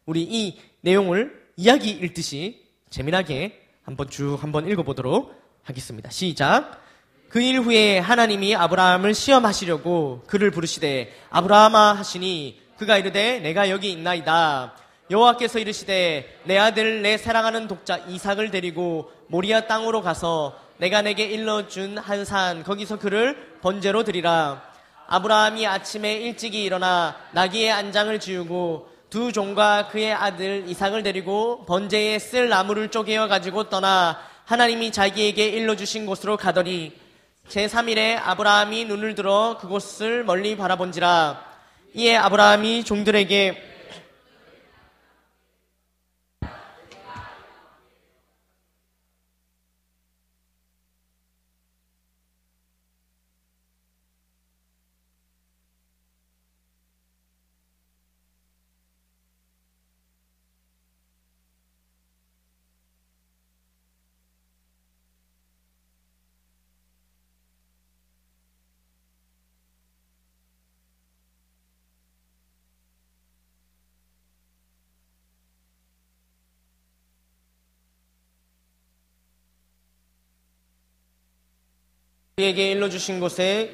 [0.00, 0.04] 네.
[0.06, 5.34] 우리 이 내용을 이야기 읽듯이 재미나게 한번 쭉 한번 읽어보도록
[5.64, 6.10] 하겠습니다.
[6.10, 6.80] 시작.
[7.28, 14.74] 그 일 후에 하나님이 아브라함을 시험하시려고 그를 부르시되 아브라함아 하시니 그가 이르되 내가 여기 있나이다.
[15.10, 21.98] 여호와께서 이르시되 내 아들 내 사랑하는 독자 이삭을 데리고 모리아 땅으로 가서 내가 내게 일러준
[21.98, 24.62] 한 산 거기서 그를 번제로 드리라.
[25.06, 32.48] 아브라함이 아침에 일찍이 일어나 나귀의 안장을 지우고 두 종과 그의 아들 이삭을 데리고 번제에 쓸
[32.48, 36.92] 나무를 쪼개어 가지고 떠나 하나님이 자기에게 일러주신 곳으로 가더니
[37.48, 41.44] 제3일에 아브라함이 눈을 들어 그곳을 멀리 바라본지라.
[41.94, 43.69] 이에 아브라함이 종들에게
[82.40, 83.70] 그에게 일러주신 곳에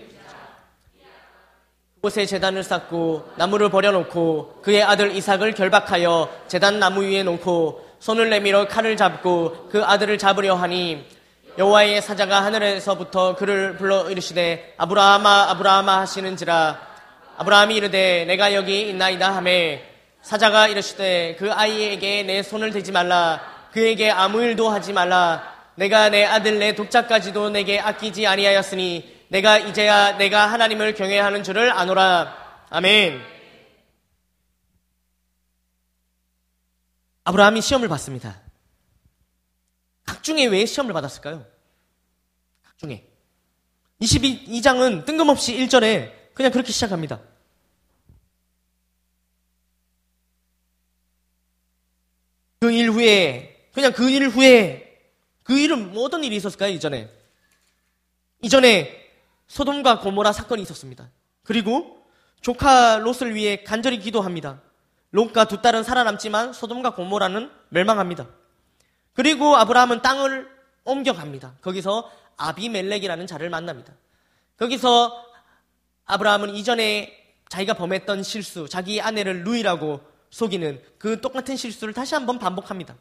[1.94, 8.66] 그곳에 재단을 쌓고 나무를 버려놓고 그의 아들 이삭을 결박하여 재단 나무 위에 놓고 손을 내밀어
[8.66, 11.06] 칼을 잡고 그 아들을 잡으려 하니
[11.56, 16.80] 여호와의 사자가 하늘에서부터 그를 불러 이르시되 아브라함아 아브라함아 하시는지라.
[17.38, 19.84] 아브라함이 이르되 내가 여기 있나이다 하매
[20.22, 23.40] 사자가 이르시되 그 아이에게 내 손을 대지 말라.
[23.70, 30.16] 그에게 아무 일도 하지 말라 내가 내 아들 내 독자까지도 내게 아끼지 아니하였으니 내가 이제야
[30.16, 32.66] 내가 하나님을 경외하는 줄을 아노라.
[32.70, 33.20] 아멘.
[37.24, 38.40] 아브라함이 시험을 받습니다.
[40.06, 41.44] 각중에 왜 시험을 받았을까요?
[42.62, 43.04] 각중에.
[44.00, 47.20] 22장은 뜬금없이 1절에 그냥 그렇게 시작합니다.
[52.60, 54.85] 그 일 후에, 그냥 그 일 후에
[55.46, 57.10] 그뭐 어떤 일이 있었을까요, 이전에?
[58.42, 59.10] 이전에
[59.46, 61.08] 소돔과 고모라 사건이 있었습니다.
[61.44, 62.04] 그리고
[62.40, 64.60] 조카 롯을 위해 간절히 기도합니다.
[65.12, 68.26] 롯과 두 딸은 살아남지만 소돔과 고모라는 멸망합니다.
[69.14, 70.48] 그리고 아브라함은 땅을
[70.84, 71.54] 옮겨갑니다.
[71.62, 73.94] 거기서 아비멜렉이라는 자를 만납니다.
[74.58, 75.24] 거기서
[76.06, 77.12] 아브라함은 이전에
[77.48, 82.96] 자기가 범했던 실수, 자기 아내를 루이라고 속이는 그 똑같은 실수를 다시 한번 반복합니다.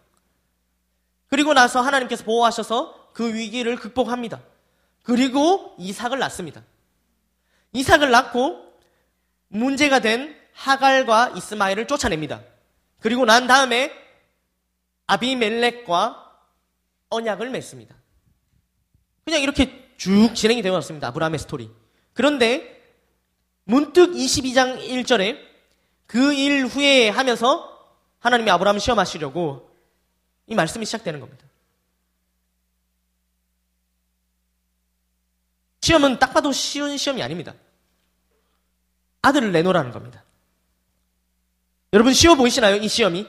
[1.27, 4.41] 그리고 나서 하나님께서 보호하셔서 그 위기를 극복합니다.
[5.03, 6.63] 그리고 이삭을 낳습니다.
[7.73, 8.73] 이삭을 낳고
[9.47, 12.41] 문제가 된 하갈과 이스마엘을 쫓아냅니다.
[12.99, 13.91] 그리고 난 다음에
[15.07, 16.31] 아비멜렉과
[17.09, 17.95] 언약을 맺습니다.
[19.23, 21.07] 그냥 이렇게 쭉 진행이 되어 왔습니다.
[21.09, 21.69] 아브라함의 스토리.
[22.13, 22.81] 그런데
[23.63, 25.37] 문득 22장 1절에
[26.07, 27.71] 그 일 후에 하면서
[28.19, 29.74] 하나님이 아브라함을 시험하시려고
[30.47, 31.45] 이 말씀이 시작되는 겁니다.
[35.81, 37.53] 시험은 딱 봐도 쉬운 시험이 아닙니다.
[39.21, 40.23] 아들을 내놓으라는 겁니다.
[41.93, 42.75] 여러분 쉬워 보이시나요?
[42.77, 43.27] 이 시험이?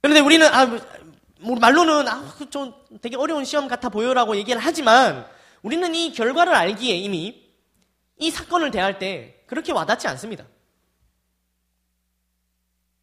[0.00, 0.66] 그런데 우리는 아,
[1.40, 5.26] 뭐, 말로는 아, 그좀 되게 어려운 시험 같아 보여라고 얘기를 하지만
[5.62, 7.50] 우리는 이 결과를 알기에 이미
[8.16, 10.44] 이 사건을 대할 때 그렇게 와닿지 않습니다.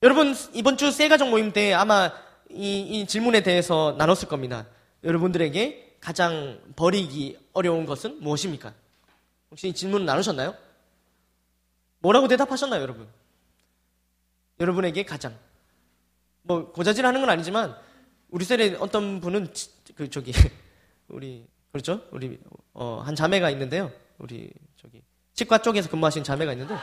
[0.02, 2.10] 여러분 이번 주 세가족 모임 때 아마
[2.50, 4.66] 이, 이 질문에 대해서 나눴을 겁니다.
[5.04, 8.74] 여러분들에게 가장 버리기 어려운 것은 무엇입니까?
[9.52, 10.56] 혹시 이 질문 나누셨나요?
[12.00, 13.10] 뭐라고 대답하셨나요, 여러분?
[14.62, 15.38] 여러분에게 가장
[16.44, 17.76] 뭐 고자질 하는 건 아니지만
[18.30, 19.54] 우리 셀에 어떤 분은
[19.96, 20.32] 그 저기
[21.10, 22.02] 우리 그렇죠?
[22.12, 22.40] 우리
[22.74, 23.92] 어, 한 자매가 있는데요.
[24.18, 25.02] 우리 저기
[25.34, 26.76] 치과 쪽에서 근무하신 자매가 있는데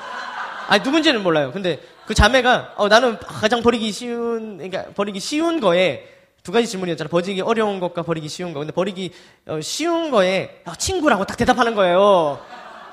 [0.69, 1.53] 아니 누군지는 몰라요.
[1.53, 7.09] 근데 그 자매가 어, 나는 가장 버리기 쉬운 그러니까 버리기 쉬운 거에 두 가지 질문이었잖아.
[7.09, 8.61] 버리기 어려운 것과 버리기 쉬운 거.
[8.61, 9.13] 근데 버리기
[9.47, 12.41] 어, 쉬운 거에 어, 친구라고 딱 대답하는 거예요.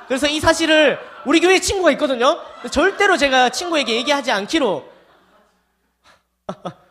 [0.08, 2.40] 그래서 이 사실을 우리 교회에 친구가 있거든요.
[2.72, 4.92] 절대로 제가 친구에게 얘기하지 않기로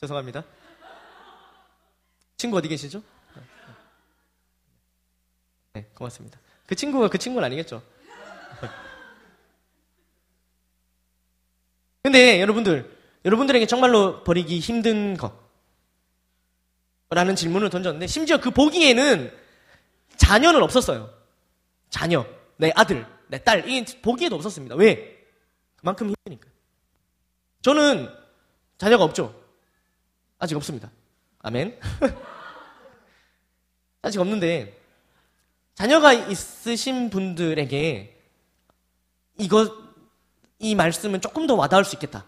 [0.00, 0.44] 죄송합니다.
[2.36, 3.02] 친구 어디 계시죠?
[5.72, 6.38] 네, 고맙습니다.
[6.66, 7.82] 그 친구가 그 친구는 아니겠죠?
[12.02, 15.32] 근데 여러분들, 여러분들에게 정말로 버리기 힘든 것.
[17.10, 19.32] 라는 질문을 던졌는데, 심지어 그 보기에는
[20.16, 21.10] 자녀는 없었어요.
[21.90, 24.74] 자녀, 내 아들, 내 딸, 이 보기에도 없었습니다.
[24.74, 25.26] 왜?
[25.76, 26.48] 그만큼 힘드니까.
[27.62, 28.08] 저는
[28.76, 29.34] 자녀가 없죠.
[30.38, 30.90] 아직 없습니다.
[31.40, 31.78] 아멘.
[34.02, 34.78] 아직 없는데,
[35.74, 38.20] 자녀가 있으신 분들에게
[39.38, 39.87] 이것,
[40.58, 42.24] 이 말씀은 조금 더 와닿을 수 있겠다.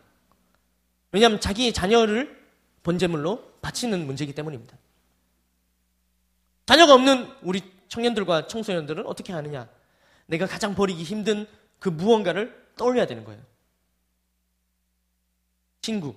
[1.13, 2.39] 왜냐하면 자기의 자녀를
[2.83, 4.77] 번제물로 바치는 문제이기 때문입니다.
[6.67, 9.69] 자녀가 없는 우리 청년들과 청소년들은 어떻게 하느냐?
[10.27, 11.47] 내가 가장 버리기 힘든
[11.81, 13.43] 그 무언가를 떠올려야 되는 거예요.
[15.83, 16.15] 친구,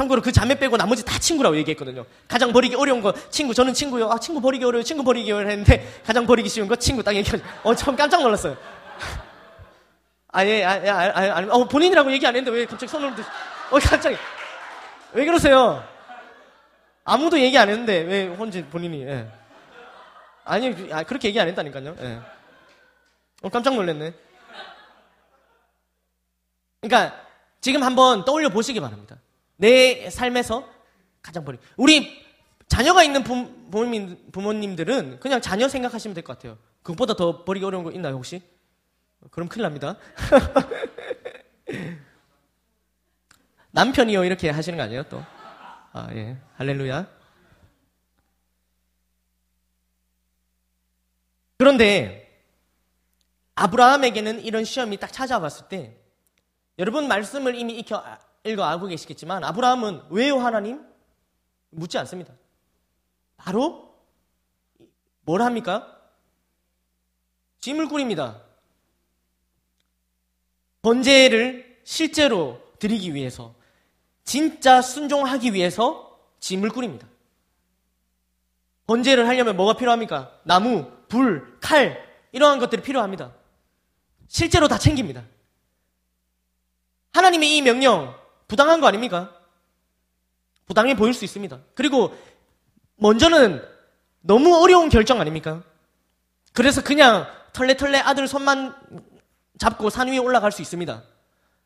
[0.00, 2.06] 참고로 그 자매 빼고 나머지 다 친구라고 얘기했거든요.
[2.28, 3.52] 가장 버리기 어려운 거 친구.
[3.52, 4.08] 저는 친구요.
[4.08, 4.84] 아 친구 버리기 어려워요.
[4.84, 7.42] 친구 버리기 어려워 했는데 가장 버리기 쉬운 거 친구 딱 얘기하죠.
[7.64, 8.56] 어, 처음 깜짝 놀랐어요.
[10.38, 13.12] 아, 예, 아, 예, 아, 아, 아, 어, 본인이라고 얘기 안 했는데 왜 갑자기 손을
[13.16, 14.16] 드 어, 갑자기.
[15.12, 15.82] 왜 그러세요?
[17.02, 19.28] 아무도 얘기 안 했는데 왜 혼자 본인이, 예.
[20.44, 21.96] 아니, 아, 그렇게 얘기 안 했다니까요.
[22.00, 22.20] 예.
[23.42, 24.14] 어, 깜짝 놀랐네.
[26.82, 27.20] 그러니까
[27.60, 29.16] 지금 한번 떠올려 보시기 바랍니다.
[29.56, 30.68] 내 삶에서
[31.20, 31.58] 가장 버리.
[31.76, 32.24] 우리
[32.68, 36.58] 자녀가 있는 부모님, 부모님들은 그냥 자녀 생각하시면 될 것 같아요.
[36.84, 38.40] 그것보다 더 버리기 어려운 거 있나요, 혹시?
[39.30, 39.96] 그럼 큰일 납니다.
[43.70, 45.22] 남편이요, 이렇게 하시는 거 아니에요, 또?
[45.92, 46.36] 아, 예.
[46.54, 47.06] 할렐루야.
[51.58, 52.42] 그런데,
[53.54, 55.96] 아브라함에게는 이런 시험이 딱 찾아왔을 때,
[56.78, 58.02] 여러분 말씀을 이미 익혀
[58.44, 60.86] 읽어 알고 계시겠지만 아브라함은 왜요 하나님?
[61.70, 62.32] 묻지 않습니다.
[63.36, 63.94] 바로
[65.22, 66.00] 뭘 합니까?
[67.60, 68.40] 짐을 꾸립니다.
[70.88, 73.54] 번제를 실제로 드리기 위해서
[74.24, 77.06] 진짜 순종하기 위해서 짐을 꾸립니다.
[78.86, 80.32] 번제를 하려면 뭐가 필요합니까?
[80.44, 83.34] 나무, 불, 칼 이러한 것들이 필요합니다.
[84.28, 85.24] 실제로 다 챙깁니다.
[87.12, 88.14] 하나님의 이 명령
[88.46, 89.34] 부당한 거 아닙니까?
[90.64, 91.58] 부당해 보일 수 있습니다.
[91.74, 92.16] 그리고
[92.96, 93.62] 먼저는
[94.20, 95.62] 너무 어려운 결정 아닙니까?
[96.54, 98.74] 그래서 그냥 털레털레 아들 손만
[99.58, 101.02] 잡고 산 위에 올라갈 수 있습니다.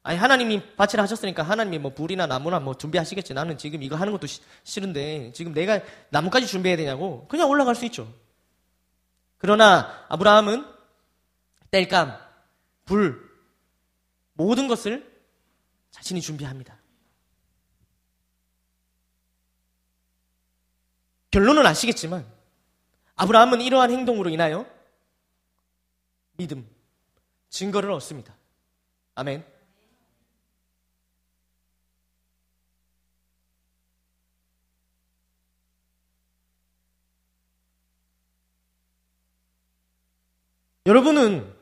[0.05, 3.35] 아니 하나님이 밭이라 하셨으니까 하나님이 뭐 불이나 나무나 뭐 준비하시겠지.
[3.35, 7.85] 나는 지금 이거 하는 것도 시, 싫은데 지금 내가 나무까지 준비해야 되냐고 그냥 올라갈 수
[7.87, 8.13] 있죠.
[9.39, 10.67] 그러나 아브라함은
[11.71, 12.19] 땔감,
[12.85, 13.31] 불
[14.35, 15.11] 모든 것을
[15.91, 16.77] 자신이 준비합니다.
[21.31, 22.27] 결론은 아시겠지만
[23.17, 24.67] 아브라함은 이러한 행동으로 인하여
[26.37, 26.69] 믿음,
[27.53, 28.35] 증거를 얻습니다.
[29.15, 29.44] 아멘.
[40.87, 41.55] 여러분은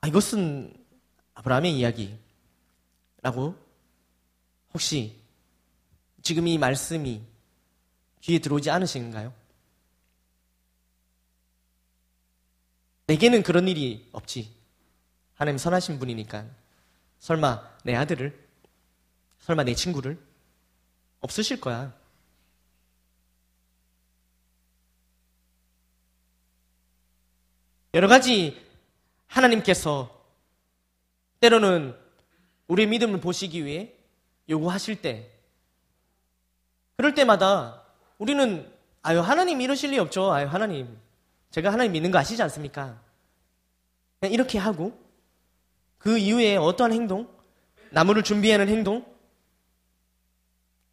[0.00, 0.74] 아, 이것은
[1.34, 3.54] 아브라함의 이야기라고
[4.72, 5.20] 혹시
[6.22, 7.22] 지금 이 말씀이
[8.22, 9.32] 귀에 들어오지 않으신가요?
[13.08, 14.54] 내게는 그런 일이 없지.
[15.34, 16.46] 하나님 선하신 분이니까.
[17.18, 18.48] 설마 내 아들을,
[19.40, 20.18] 설마 내 친구를
[21.20, 21.96] 없으실 거야.
[27.94, 28.62] 여러 가지
[29.26, 30.14] 하나님께서
[31.40, 31.98] 때로는
[32.68, 33.94] 우리의 믿음을 보시기 위해
[34.50, 35.32] 요구하실 때,
[36.96, 37.84] 그럴 때마다
[38.18, 38.70] 우리는
[39.02, 40.30] 아유 하나님 이러실 리 없죠.
[40.30, 41.07] 아유 하나님
[41.50, 43.00] 제가 하나님 믿는 거 아시지 않습니까?
[44.20, 44.98] 그냥 이렇게 하고
[45.98, 47.28] 그 이후에 어떠한 행동,
[47.90, 49.04] 나무를 준비하는 행동,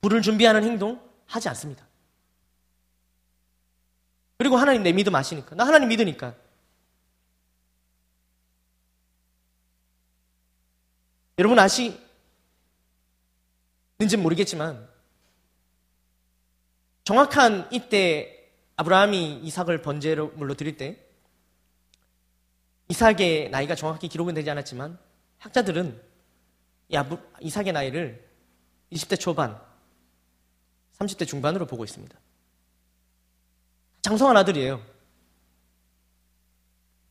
[0.01, 1.03] 불을 준비하는 행동?
[1.25, 1.85] 하지 않습니다.
[4.37, 5.55] 그리고 하나님 내 믿음 아시니까.
[5.55, 6.35] 나 하나님 믿으니까.
[11.37, 11.97] 여러분 아시는지
[14.17, 14.87] 모르겠지만
[17.03, 18.34] 정확한 이때
[18.77, 20.97] 아브라함이 이삭을 번제로 물로 드릴 때
[22.89, 24.97] 이삭의 나이가 정확히 기록은 되지 않았지만
[25.39, 26.01] 학자들은
[27.41, 28.23] 이삭의 나이를
[28.91, 29.59] 20대 초반,
[30.99, 32.17] 30대 중반으로 보고 있습니다.
[34.01, 34.81] 장성한 아들이에요.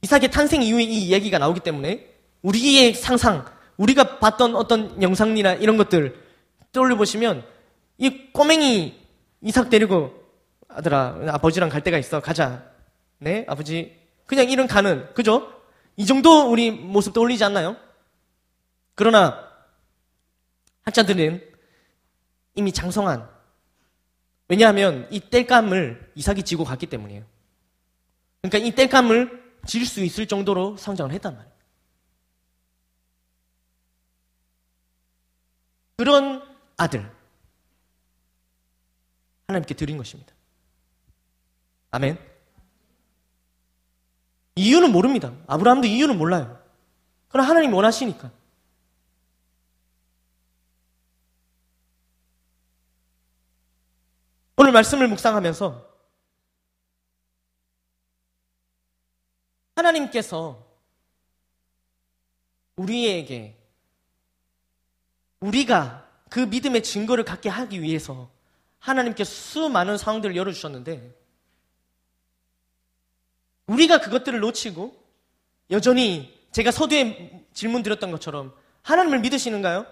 [0.03, 3.45] 이삭의 탄생 이후에 이 이야기가 나오기 때문에 우리의 상상,
[3.79, 6.23] 우리가 봤던 어떤 영상이나 이런 것들
[6.73, 7.45] 떠올려 보시면
[7.99, 9.03] 이 꼬맹이
[9.41, 10.24] 이삭 데리고
[10.75, 12.71] 아들아 아버지랑 갈 데가 있어 가자
[13.19, 15.53] 네 아버지 그냥 이런 가는 그죠?
[15.97, 17.77] 이 정도 우리 모습 떠올리지 않나요?
[18.95, 19.49] 그러나
[20.83, 21.41] 학자들은
[22.57, 23.29] 이미 장성한
[24.49, 27.25] 왜냐하면 이 땔감을 이삭이 지고 갔기 때문이에요.
[28.43, 31.55] 그러니까 이 땔감을 질 수 있을 정도로 성장을 했단 말이에요.
[35.97, 36.43] 그런
[36.77, 37.11] 아들
[39.47, 40.35] 하나님께 드린 것입니다.
[41.95, 42.19] 아멘.
[44.57, 45.33] 이유는 모릅니다.
[45.47, 46.61] 아브라함도 이유는 몰라요.
[47.29, 48.33] 그러나 하나님 원하시니까.
[54.57, 55.89] 오늘 말씀을 묵상하면서
[59.77, 60.67] 하나님께서
[62.75, 63.57] 우리에게
[65.39, 68.33] 우리가 그 믿음의 증거를 갖게 하기 위해서
[68.81, 71.24] 하나님께 수많은 상황들을 열어주셨는데
[73.67, 75.03] 우리가 그것들을 놓치고
[75.71, 79.87] 여전히 제가 서두에 질문 드렸던 것처럼 하나님을 믿으시는가요?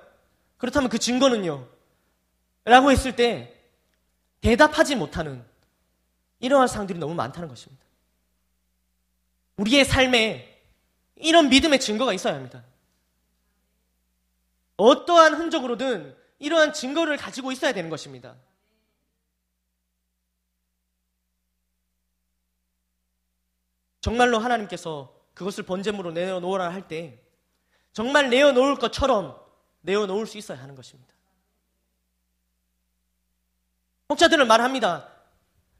[0.59, 1.66] 그렇다면 그 증거는요?
[2.64, 3.59] 라고 했을 때
[4.41, 5.45] 대답하지 못하는
[6.41, 7.85] 이러한 상황들이 너무 많다는 것입니다.
[9.57, 10.61] 우리의 삶에
[11.16, 12.64] 이런 믿음의 증거가 있어야 합니다.
[14.77, 18.35] 어떠한 흔적으로든 이러한 증거를 가지고 있어야 되는 것입니다.
[24.03, 27.23] 정말로 하나님께서 그것을 번제물로 내어놓으라 할 때
[27.93, 29.41] 정말 내어놓을 것처럼
[29.83, 31.15] 내어놓을 수 있어야 하는 것입니다.
[34.11, 35.09] 혹자들은 말합니다.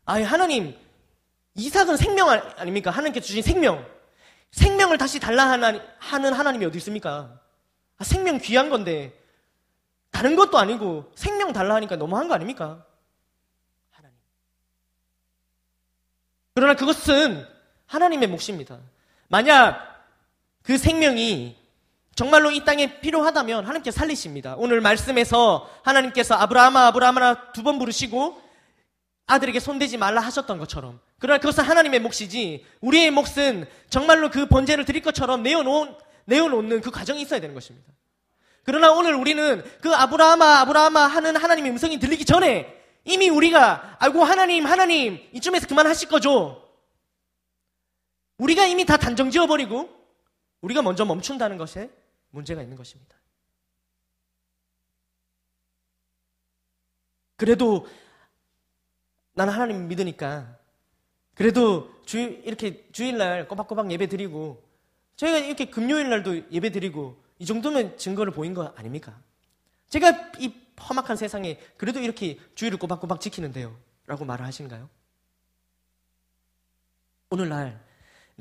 [0.05, 0.79] 아, 하나님,
[1.55, 2.91] 이삭은 생명 아닙니까?
[2.91, 3.87] 하나님께서 주신 생명.
[4.53, 7.41] 생명을 다시 달라 하는 하나님이 어디 있습니까?
[7.99, 9.19] 아, 생명 귀한 건데,
[10.11, 12.87] 다른 것도 아니고 생명 달라 하니까 너무한 거 아닙니까?
[13.91, 14.17] 하나님.
[16.55, 17.47] 그러나 그것은
[17.87, 18.79] 하나님의 몫입니다.
[19.29, 20.05] 만약
[20.63, 21.57] 그 생명이
[22.15, 24.55] 정말로 이 땅에 필요하다면 하나님께 살리십니다.
[24.59, 28.41] 오늘 말씀에서 하나님께서 아브라함아 아브라함아 두 번 부르시고
[29.27, 35.01] 아들에게 손대지 말라 하셨던 것처럼 그러나 그것은 하나님의 몫이지 우리의 몫은 정말로 그 번제를 드릴
[35.03, 35.95] 것처럼 내어놓은,
[36.27, 37.89] 내어놓는 그 과정이 있어야 되는 것입니다.
[38.65, 44.67] 그러나 오늘 우리는 그 아브라함아 아브라함아 하는 하나님의 음성이 들리기 전에 이미 우리가 알고 하나님
[44.67, 46.62] 하나님 이쯤에서 그만하실 거죠.
[48.39, 49.89] 우리가 이미 다 단정 지어버리고
[50.61, 51.91] 우리가 먼저 멈춘다는 것에
[52.31, 53.17] 문제가 있는 것입니다.
[57.37, 57.87] 그래도
[59.35, 60.59] 나는 하나님 믿으니까
[61.35, 64.63] 그래도 주 이렇게 주일날 꼬박꼬박 예배 드리고
[65.17, 69.21] 저희가 이렇게 금요일날도 예배 드리고 이 정도면 증거를 보인 거 아닙니까?
[69.89, 70.55] 제가 이
[70.89, 73.77] 험악한 세상에 그래도 이렇게 주일을 꼬박꼬박 지키는데요.
[74.07, 74.89] 라고 말을 하신가요?
[77.31, 77.82] 오늘날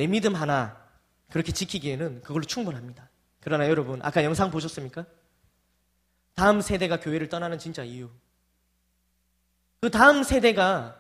[0.02, 0.84] 내 믿음 하나
[1.30, 3.08] 그렇게 지키기에는 그걸로 충분합니다.
[3.39, 5.06] 그러나 여러분, 아까 영상 보셨습니까?
[6.34, 8.10] 다음 세대가 교회를 떠나는 진짜 이유.
[9.80, 10.99] 그 다음 세대가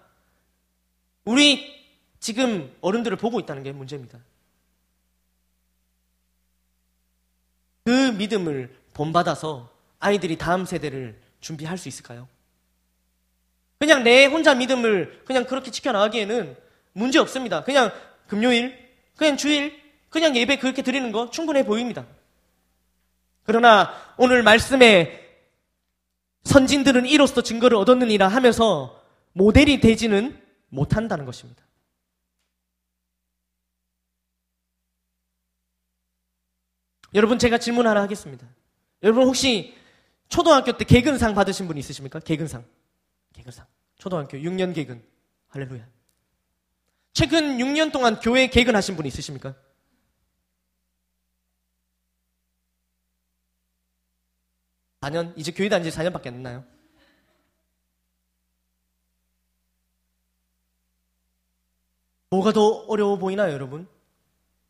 [1.25, 1.83] 우리
[2.19, 4.19] 지금 어른들을 보고 있다는 게 문제입니다.
[7.83, 12.27] 그 믿음을 본받아서 아이들이 다음 세대를 준비할 수 있을까요?
[13.79, 16.55] 그냥 내 혼자 믿음을 그냥 그렇게 지켜나가기에는
[16.93, 17.63] 문제 없습니다.
[17.63, 17.91] 그냥
[18.27, 18.80] 금요일,
[19.15, 22.05] 그냥 주일, 그냥 예배 그렇게 드리는 거 충분해 보입니다.
[23.43, 25.19] 그러나 오늘 말씀에
[26.43, 29.01] 선진들은 이로써 증거를 얻었느니라 하면서
[29.33, 31.63] 모델이 되지는 못한다는 것입니다.
[37.13, 38.47] 여러분 제가 질문 하나 하겠습니다.
[39.03, 39.75] 여러분 혹시
[40.29, 42.19] 초등학교 때 개근상 받으신 분 있으십니까?
[42.19, 42.63] 개근상.
[43.33, 43.65] 개근상.
[43.97, 45.03] 초등학교 6년 개근.
[45.49, 45.85] 할렐루야.
[47.13, 49.55] 최근 6년 동안 교회 개근하신 분 있으십니까?
[55.01, 56.63] (4년) 이제 교회 다닌 지 4년밖에 안 됐나요?
[62.29, 63.87] 뭐가 더 어려워 보이나요, 여러분?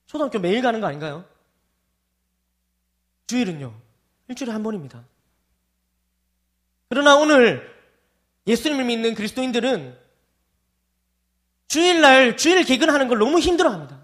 [0.07, 1.25] 초등학교 매일 가는 거 아닌가요?
[3.27, 3.79] 주일은요,
[4.29, 5.05] 일주일에 한 번입니다.
[6.89, 7.71] 그러나 오늘
[8.47, 9.97] 예수님을 믿는 그리스도인들은
[11.71, 13.97] 주일날 주일 개근하는 걸 너무 힘들어 합니다.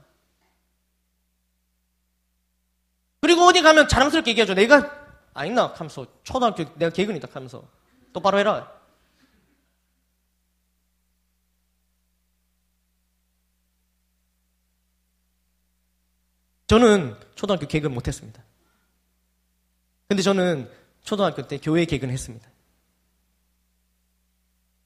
[3.20, 4.54] 그리고 어디 가면 자랑스럽게 얘기하죠.
[4.54, 4.90] 내가,
[5.34, 7.68] 아니나 하면서, 초등학교 내가 개근이다 하면서,
[8.14, 8.72] 똑바로 해라.
[16.68, 18.42] 저는 초등학교 개근 못했습니다.
[20.08, 20.72] 근데 저는
[21.04, 22.50] 초등학교 때 교회 개근했습니다.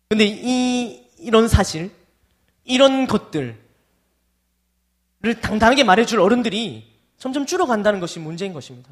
[0.09, 2.00] 근데 이, 이런 사실,
[2.63, 3.57] 이런 것들을
[5.41, 8.89] 당당하게 말해줄 어른들이 점점 줄어간다는 것이 문제인 것입니다.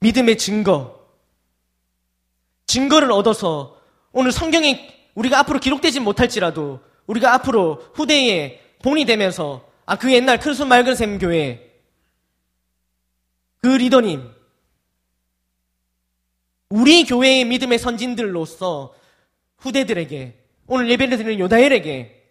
[0.00, 1.00] 믿음의 증거,
[2.66, 3.80] 증거를 얻어서
[4.12, 10.68] 오늘 성경에 우리가 앞으로 기록되지 못할지라도 우리가 앞으로 후대에 본이 되면서 아, 그 옛날 큰순
[10.68, 11.70] 맑은 샘 교회
[13.60, 14.28] 그 리더님
[16.72, 18.94] 우리 교회의 믿음의 선진들로서
[19.58, 22.30] 후대들에게 오늘 예배를 드리는 요다엘에게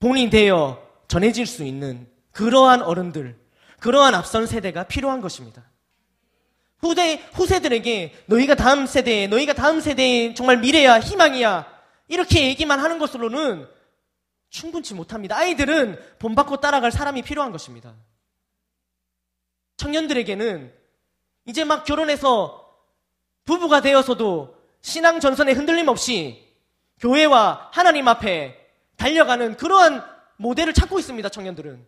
[0.00, 3.38] 본이 되어 전해질 수 있는 그러한 어른들,
[3.80, 5.64] 그러한 앞선 세대가 필요한 것입니다.
[6.80, 11.66] 후대, 후세들에게 너희가 다음 세대에, 너희가 다음 세대의 정말 미래야, 희망이야,
[12.08, 13.66] 이렇게 얘기만 하는 것으로는
[14.50, 15.38] 충분치 못합니다.
[15.38, 17.94] 아이들은 본받고 따라갈 사람이 필요한 것입니다.
[19.78, 20.70] 청년들에게는
[21.46, 22.65] 이제 막 결혼해서
[23.46, 26.46] 부부가 되어서도 신앙 전선에 흔들림 없이
[26.98, 28.62] 교회와 하나님 앞에
[28.96, 30.04] 달려가는 그러한
[30.36, 31.86] 모델을 찾고 있습니다, 청년들은.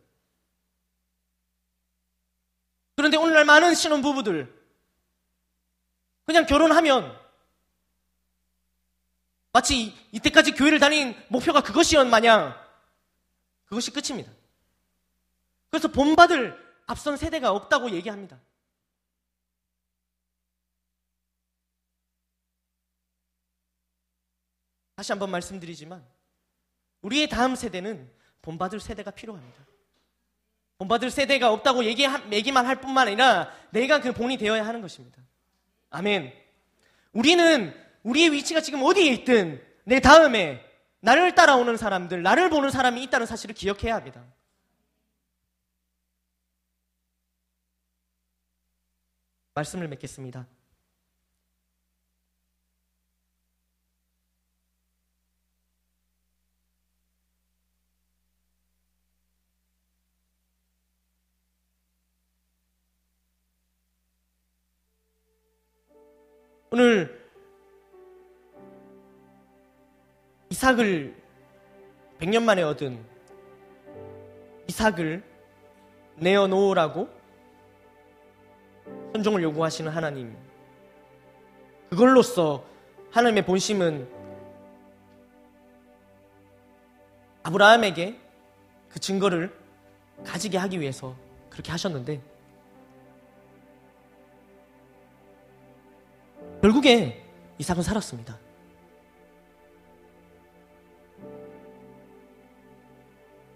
[2.96, 4.52] 그런데 오늘날 많은 신혼부부들,
[6.24, 7.16] 그냥 결혼하면
[9.52, 12.54] 마치 이때까지 교회를 다닌 목표가 그것이었 마냥
[13.66, 14.30] 그것이 끝입니다.
[15.70, 16.56] 그래서 본받을
[16.86, 18.38] 앞선 세대가 없다고 얘기합니다.
[24.98, 26.04] 다시 한번 말씀드리지만
[27.02, 28.10] 우리의 다음 세대는
[28.42, 29.64] 본받을 세대가 필요합니다.
[30.78, 35.22] 본받을 세대가 없다고 얘기, 얘기만 할 뿐만 아니라 내가 그 본이 되어야 하는 것입니다.
[35.90, 36.32] 아멘.
[37.12, 37.72] 우리는
[38.02, 40.66] 우리의 위치가 지금 어디에 있든 내 다음에
[40.98, 44.24] 나를 따라오는 사람들, 나를 보는 사람이 있다는 사실을 기억해야 합니다.
[49.54, 50.57] 말씀을 맺겠습니다.
[66.78, 67.28] 오늘
[70.50, 71.12] 이삭을
[72.20, 73.04] 100년 만에 얻은
[74.68, 75.24] 이삭을
[76.18, 77.08] 내어놓으라고
[79.12, 80.36] 선종을 요구하시는 하나님.
[81.90, 82.64] 그걸로써
[83.10, 84.08] 하나님의 본심은
[87.42, 88.20] 아브라함에게
[88.88, 89.52] 그 증거를
[90.24, 91.16] 가지게 하기 위해서
[91.50, 92.37] 그렇게 하셨는데
[96.68, 97.24] 결국에
[97.56, 98.38] 이삭은 살았습니다.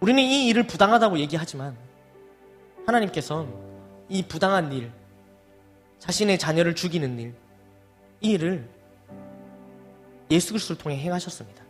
[0.00, 1.76] 우리는 이 일을 부당하다고 얘기하지만
[2.86, 3.46] 하나님께서
[4.08, 4.90] 이 부당한 일,
[5.98, 7.34] 자신의 자녀를 죽이는 일,
[8.22, 8.66] 이 일을
[10.30, 11.62] 예수 그리스도를 통해 행하셨습니다.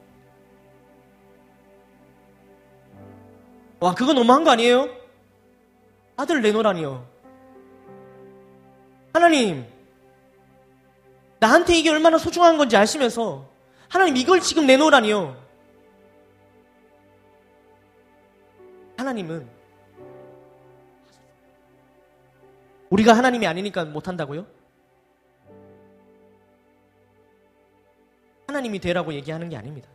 [3.81, 4.89] 와, 그거 너무한 거 아니에요?
[6.17, 7.05] 아들 내놓으라니요.
[9.13, 9.72] 하나님,
[11.43, 13.51] 나한테 이게 얼마나 소중한 건지 아시면서
[13.89, 15.37] 하나님 이걸 지금 내놓으라니요.
[18.97, 19.51] 하나님은
[22.91, 24.47] 우리가 하나님이 아니니까 못한다고요?
[28.47, 29.89] 하나님이 되라고 얘기하는 게 아닙니다.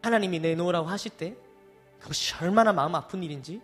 [0.00, 1.36] 하나님이 내놓으라고 하실 때
[1.98, 3.60] 그것이 얼마나 마음 아픈 일인지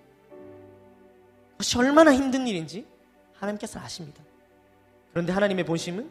[1.52, 2.84] 그것이 얼마나 힘든 일인지
[3.34, 4.20] 하나님께서 아십니다.
[5.12, 6.10] 그런데 하나님의 본심은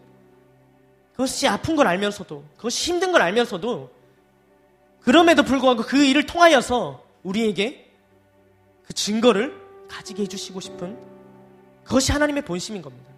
[1.11, 3.91] 그것이 아픈 걸 알면서도 그것이 힘든 걸 알면서도
[5.01, 7.91] 그럼에도 불구하고 그 일을 통하여서 우리에게
[8.85, 10.97] 그 증거를 가지게 해주시고 싶은
[11.83, 13.11] 그것이 하나님의 본심인 겁니다.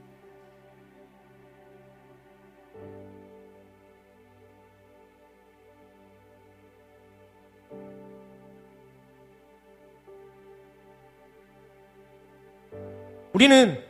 [13.34, 13.83] 우리는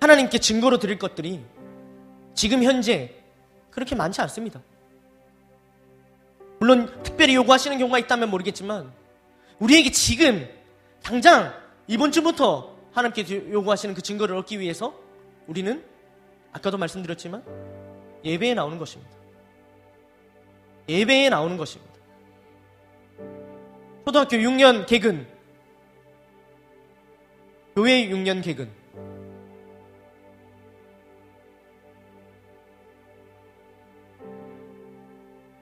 [0.00, 1.44] 하나님께 증거로 드릴 것들이
[2.34, 3.14] 지금 현재
[3.70, 4.62] 그렇게 많지 않습니다.
[6.58, 8.92] 물론 특별히 요구하시는 경우가 있다면 모르겠지만
[9.58, 10.48] 우리에게 지금
[11.02, 11.54] 당장
[11.86, 14.94] 이번 주부터 하나님께 요구하시는 그 증거를 얻기 위해서
[15.46, 15.84] 우리는
[16.52, 17.44] 아까도 말씀드렸지만
[18.24, 19.12] 예배에 나오는 것입니다.
[20.88, 21.92] 예배에 나오는 것입니다.
[24.04, 25.26] 초등학교 6년 개근,
[27.76, 28.70] 교회 6년 개근,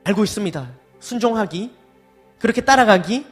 [0.09, 0.67] 알고 있습니다.
[1.01, 1.71] 순종하기,
[2.39, 3.27] 그렇게 따라가기,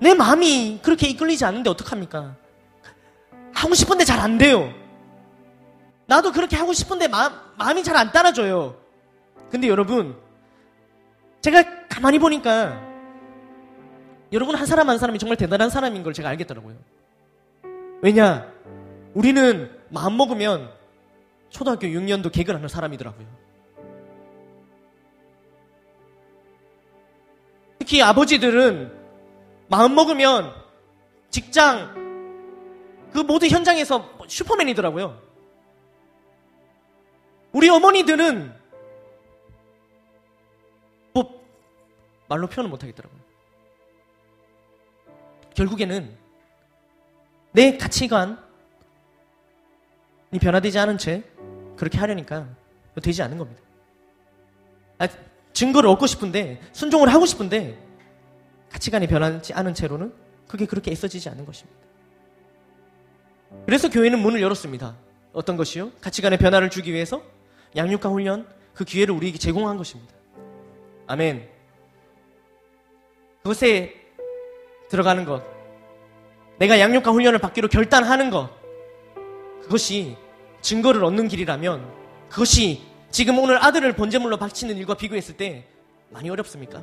[0.00, 2.34] 내 마음이 그렇게 이끌리지 않는데 어떡합니까?
[3.54, 4.72] 하고 싶은데 잘 안 돼요.
[6.06, 8.76] 나도 그렇게 하고 싶은데 마음, 마음이 잘 안 따라줘요.
[9.50, 10.16] 근데 여러분,
[11.40, 12.82] 제가 가만히 보니까
[14.32, 16.74] 여러분 한 사람 한 사람이 정말 대단한 사람인 걸 제가 알겠더라고요.
[18.02, 18.50] 왜냐?
[19.14, 20.70] 우리는 마음 먹으면
[21.50, 23.43] 초등학교 6년도 개근하는 사람이더라고요.
[27.84, 28.90] 특히 아버지들은
[29.68, 30.54] 마음 먹으면
[31.28, 31.92] 직장
[33.12, 35.20] 그 모든 현장에서 슈퍼맨이더라고요.
[37.52, 38.54] 우리 어머니들은
[41.12, 41.44] 뭐
[42.26, 43.20] 말로 표현을 못하겠더라고요.
[45.54, 46.16] 결국에는
[47.52, 48.38] 내 가치관이
[50.40, 51.22] 변화되지 않은 채
[51.76, 52.48] 그렇게 하려니까
[53.02, 53.62] 되지 않는 겁니다.
[55.54, 57.78] 아, 증거를 얻고 싶은데 순종을 하고 싶은데
[58.70, 60.12] 가치관이 변하지 않은 채로는
[60.48, 61.80] 그게 그렇게 애써지지 않는 것입니다.
[63.64, 64.96] 그래서 교회는 문을 열었습니다.
[65.32, 65.92] 어떤 것이요?
[66.00, 67.22] 가치관의 변화를 주기 위해서
[67.76, 70.12] 양육과 훈련 그 기회를 우리에게 제공한 것입니다.
[71.06, 71.48] 아멘.
[73.42, 73.94] 그것에
[74.88, 75.44] 들어가는 것,
[76.58, 78.50] 내가 양육과 훈련을 받기로 결단하는 것,
[79.62, 80.16] 그것이
[80.62, 81.92] 증거를 얻는 길이라면
[82.28, 82.82] 그것이
[83.14, 85.64] 지금 오늘 아들을 번제물로 바치는 일과 비교했을 때
[86.10, 86.82] 많이 어렵습니까?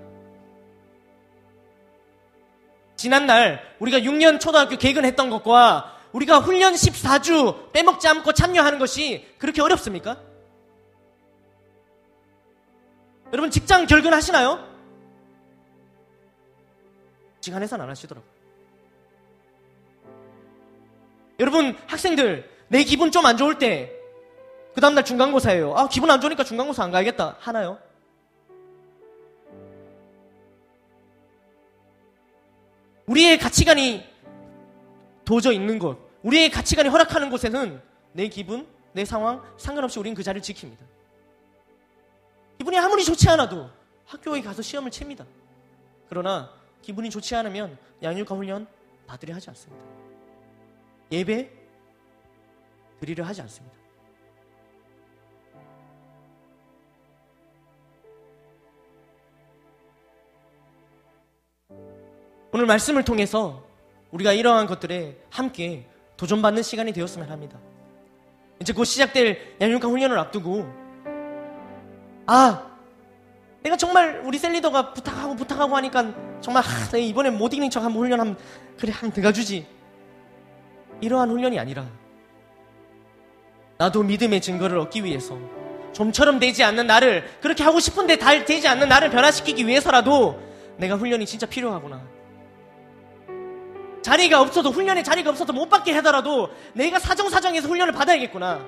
[2.96, 10.22] 지난날 우리가 6년 초등학교 개근했던 것과 우리가 훈련 14주 빼먹지 않고 참여하는 것이 그렇게 어렵습니까?
[13.34, 14.66] 여러분 직장 결근하시나요?
[17.42, 18.32] 시간에선 안 하시더라고요.
[21.42, 24.01] 여러분 학생들 내 기분 좀 안 좋을 때
[24.74, 25.76] 그 다음날 중간고사예요.
[25.76, 27.78] 아 기분 안 좋으니까 중간고사 안 가야겠다 하나요?
[33.08, 34.06] 우리의 가치관이
[35.26, 37.82] 도저 있는 곳, 우리의 가치관이 허락하는 곳에는
[38.14, 40.78] 내 기분, 내 상황 상관없이 우리는 그 자리를 지킵니다.
[42.58, 43.70] 기분이 아무리 좋지 않아도
[44.06, 45.26] 학교에 가서 시험을 칩니다.
[46.10, 48.68] 그러나 기분이 좋지 않으면 양육과 훈련
[49.08, 49.86] 받으려 하지 않습니다.
[51.12, 51.52] 예배
[53.00, 53.81] 드리려 하지 않습니다.
[62.54, 63.64] 오늘 말씀을 통해서
[64.12, 65.86] 우리가 이러한 것들에 함께
[66.18, 67.58] 도전받는 시간이 되었으면 합니다.
[68.60, 70.72] 이제 곧 시작될 양육과 훈련을 앞두고
[72.28, 72.72] 아
[73.64, 78.20] 내가 정말 우리 셀리더가 부탁하고 부탁하고 하니까 정말 아, 이번에 못 이긴 척 한번 훈련
[78.20, 78.38] 하면
[78.78, 79.66] 그래 한번 들어가주지
[81.00, 81.88] 이러한 훈련이 아니라
[83.78, 85.38] 나도 믿음의 증거를 얻기 위해서
[85.94, 90.40] 좀처럼 되지 않는 나를 그렇게 하고 싶은데 달 되지 않는 나를 변화시키기 위해서라도
[90.78, 92.02] 내가 훈련이 진짜 필요하구나
[94.02, 98.66] 자리가 없어도 훈련에 자리가 없어도 못 받게 하더라도 내가 사정사정해서 훈련을 받아야겠구나.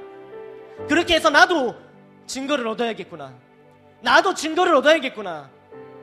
[0.88, 1.75] 그렇게 해서 나도
[2.27, 3.34] 증거를 얻어야겠구나.
[4.01, 5.49] 나도 증거를 얻어야겠구나.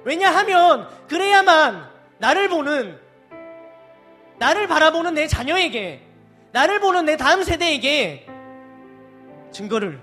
[0.05, 2.99] 왜냐하면 그래야만 나를 보는
[4.39, 6.03] 나를 바라보는 내 자녀에게
[6.53, 8.27] 나를 보는 내 다음 세대에게
[9.53, 10.01] 증거를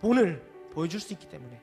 [0.00, 1.60] 본을 보여줄 수 있기 때문에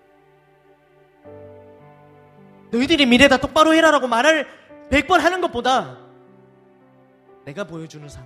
[2.72, 4.48] 너희들이 미래다 똑바로 해라라고 말을
[4.90, 5.98] 100번 하는 것보다
[7.46, 8.26] 내가 보여주는 삶.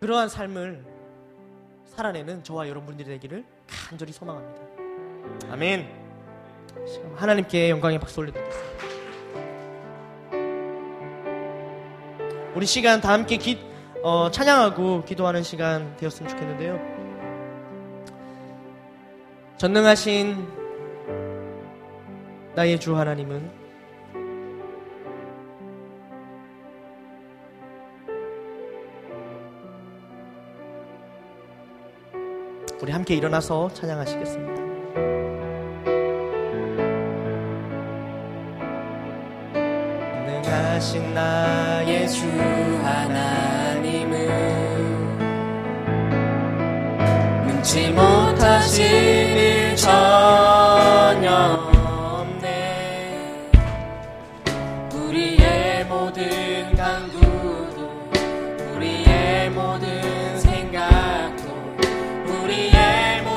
[0.00, 0.84] 그러한 삶을
[1.86, 4.62] 살아내는 저와 여러분들이 되기를 간절히 소망합니다.
[5.50, 5.88] 아멘.
[7.16, 8.84] 하나님께 영광의 박수 올려드리겠습니다.
[12.54, 13.58] 우리 시간 다 함께 기,
[14.02, 16.78] 어, 찬양하고 기도하는 시간 되었으면 좋겠는데요.
[19.56, 20.63] 전능하신
[22.54, 23.50] 나의 주 하나님은
[32.80, 34.62] 우리 함께 일어나서 찬양하시겠습니다.
[40.26, 42.24] 능하신 나의 주
[42.84, 44.28] 하나님은
[47.46, 49.03] 능치 못하실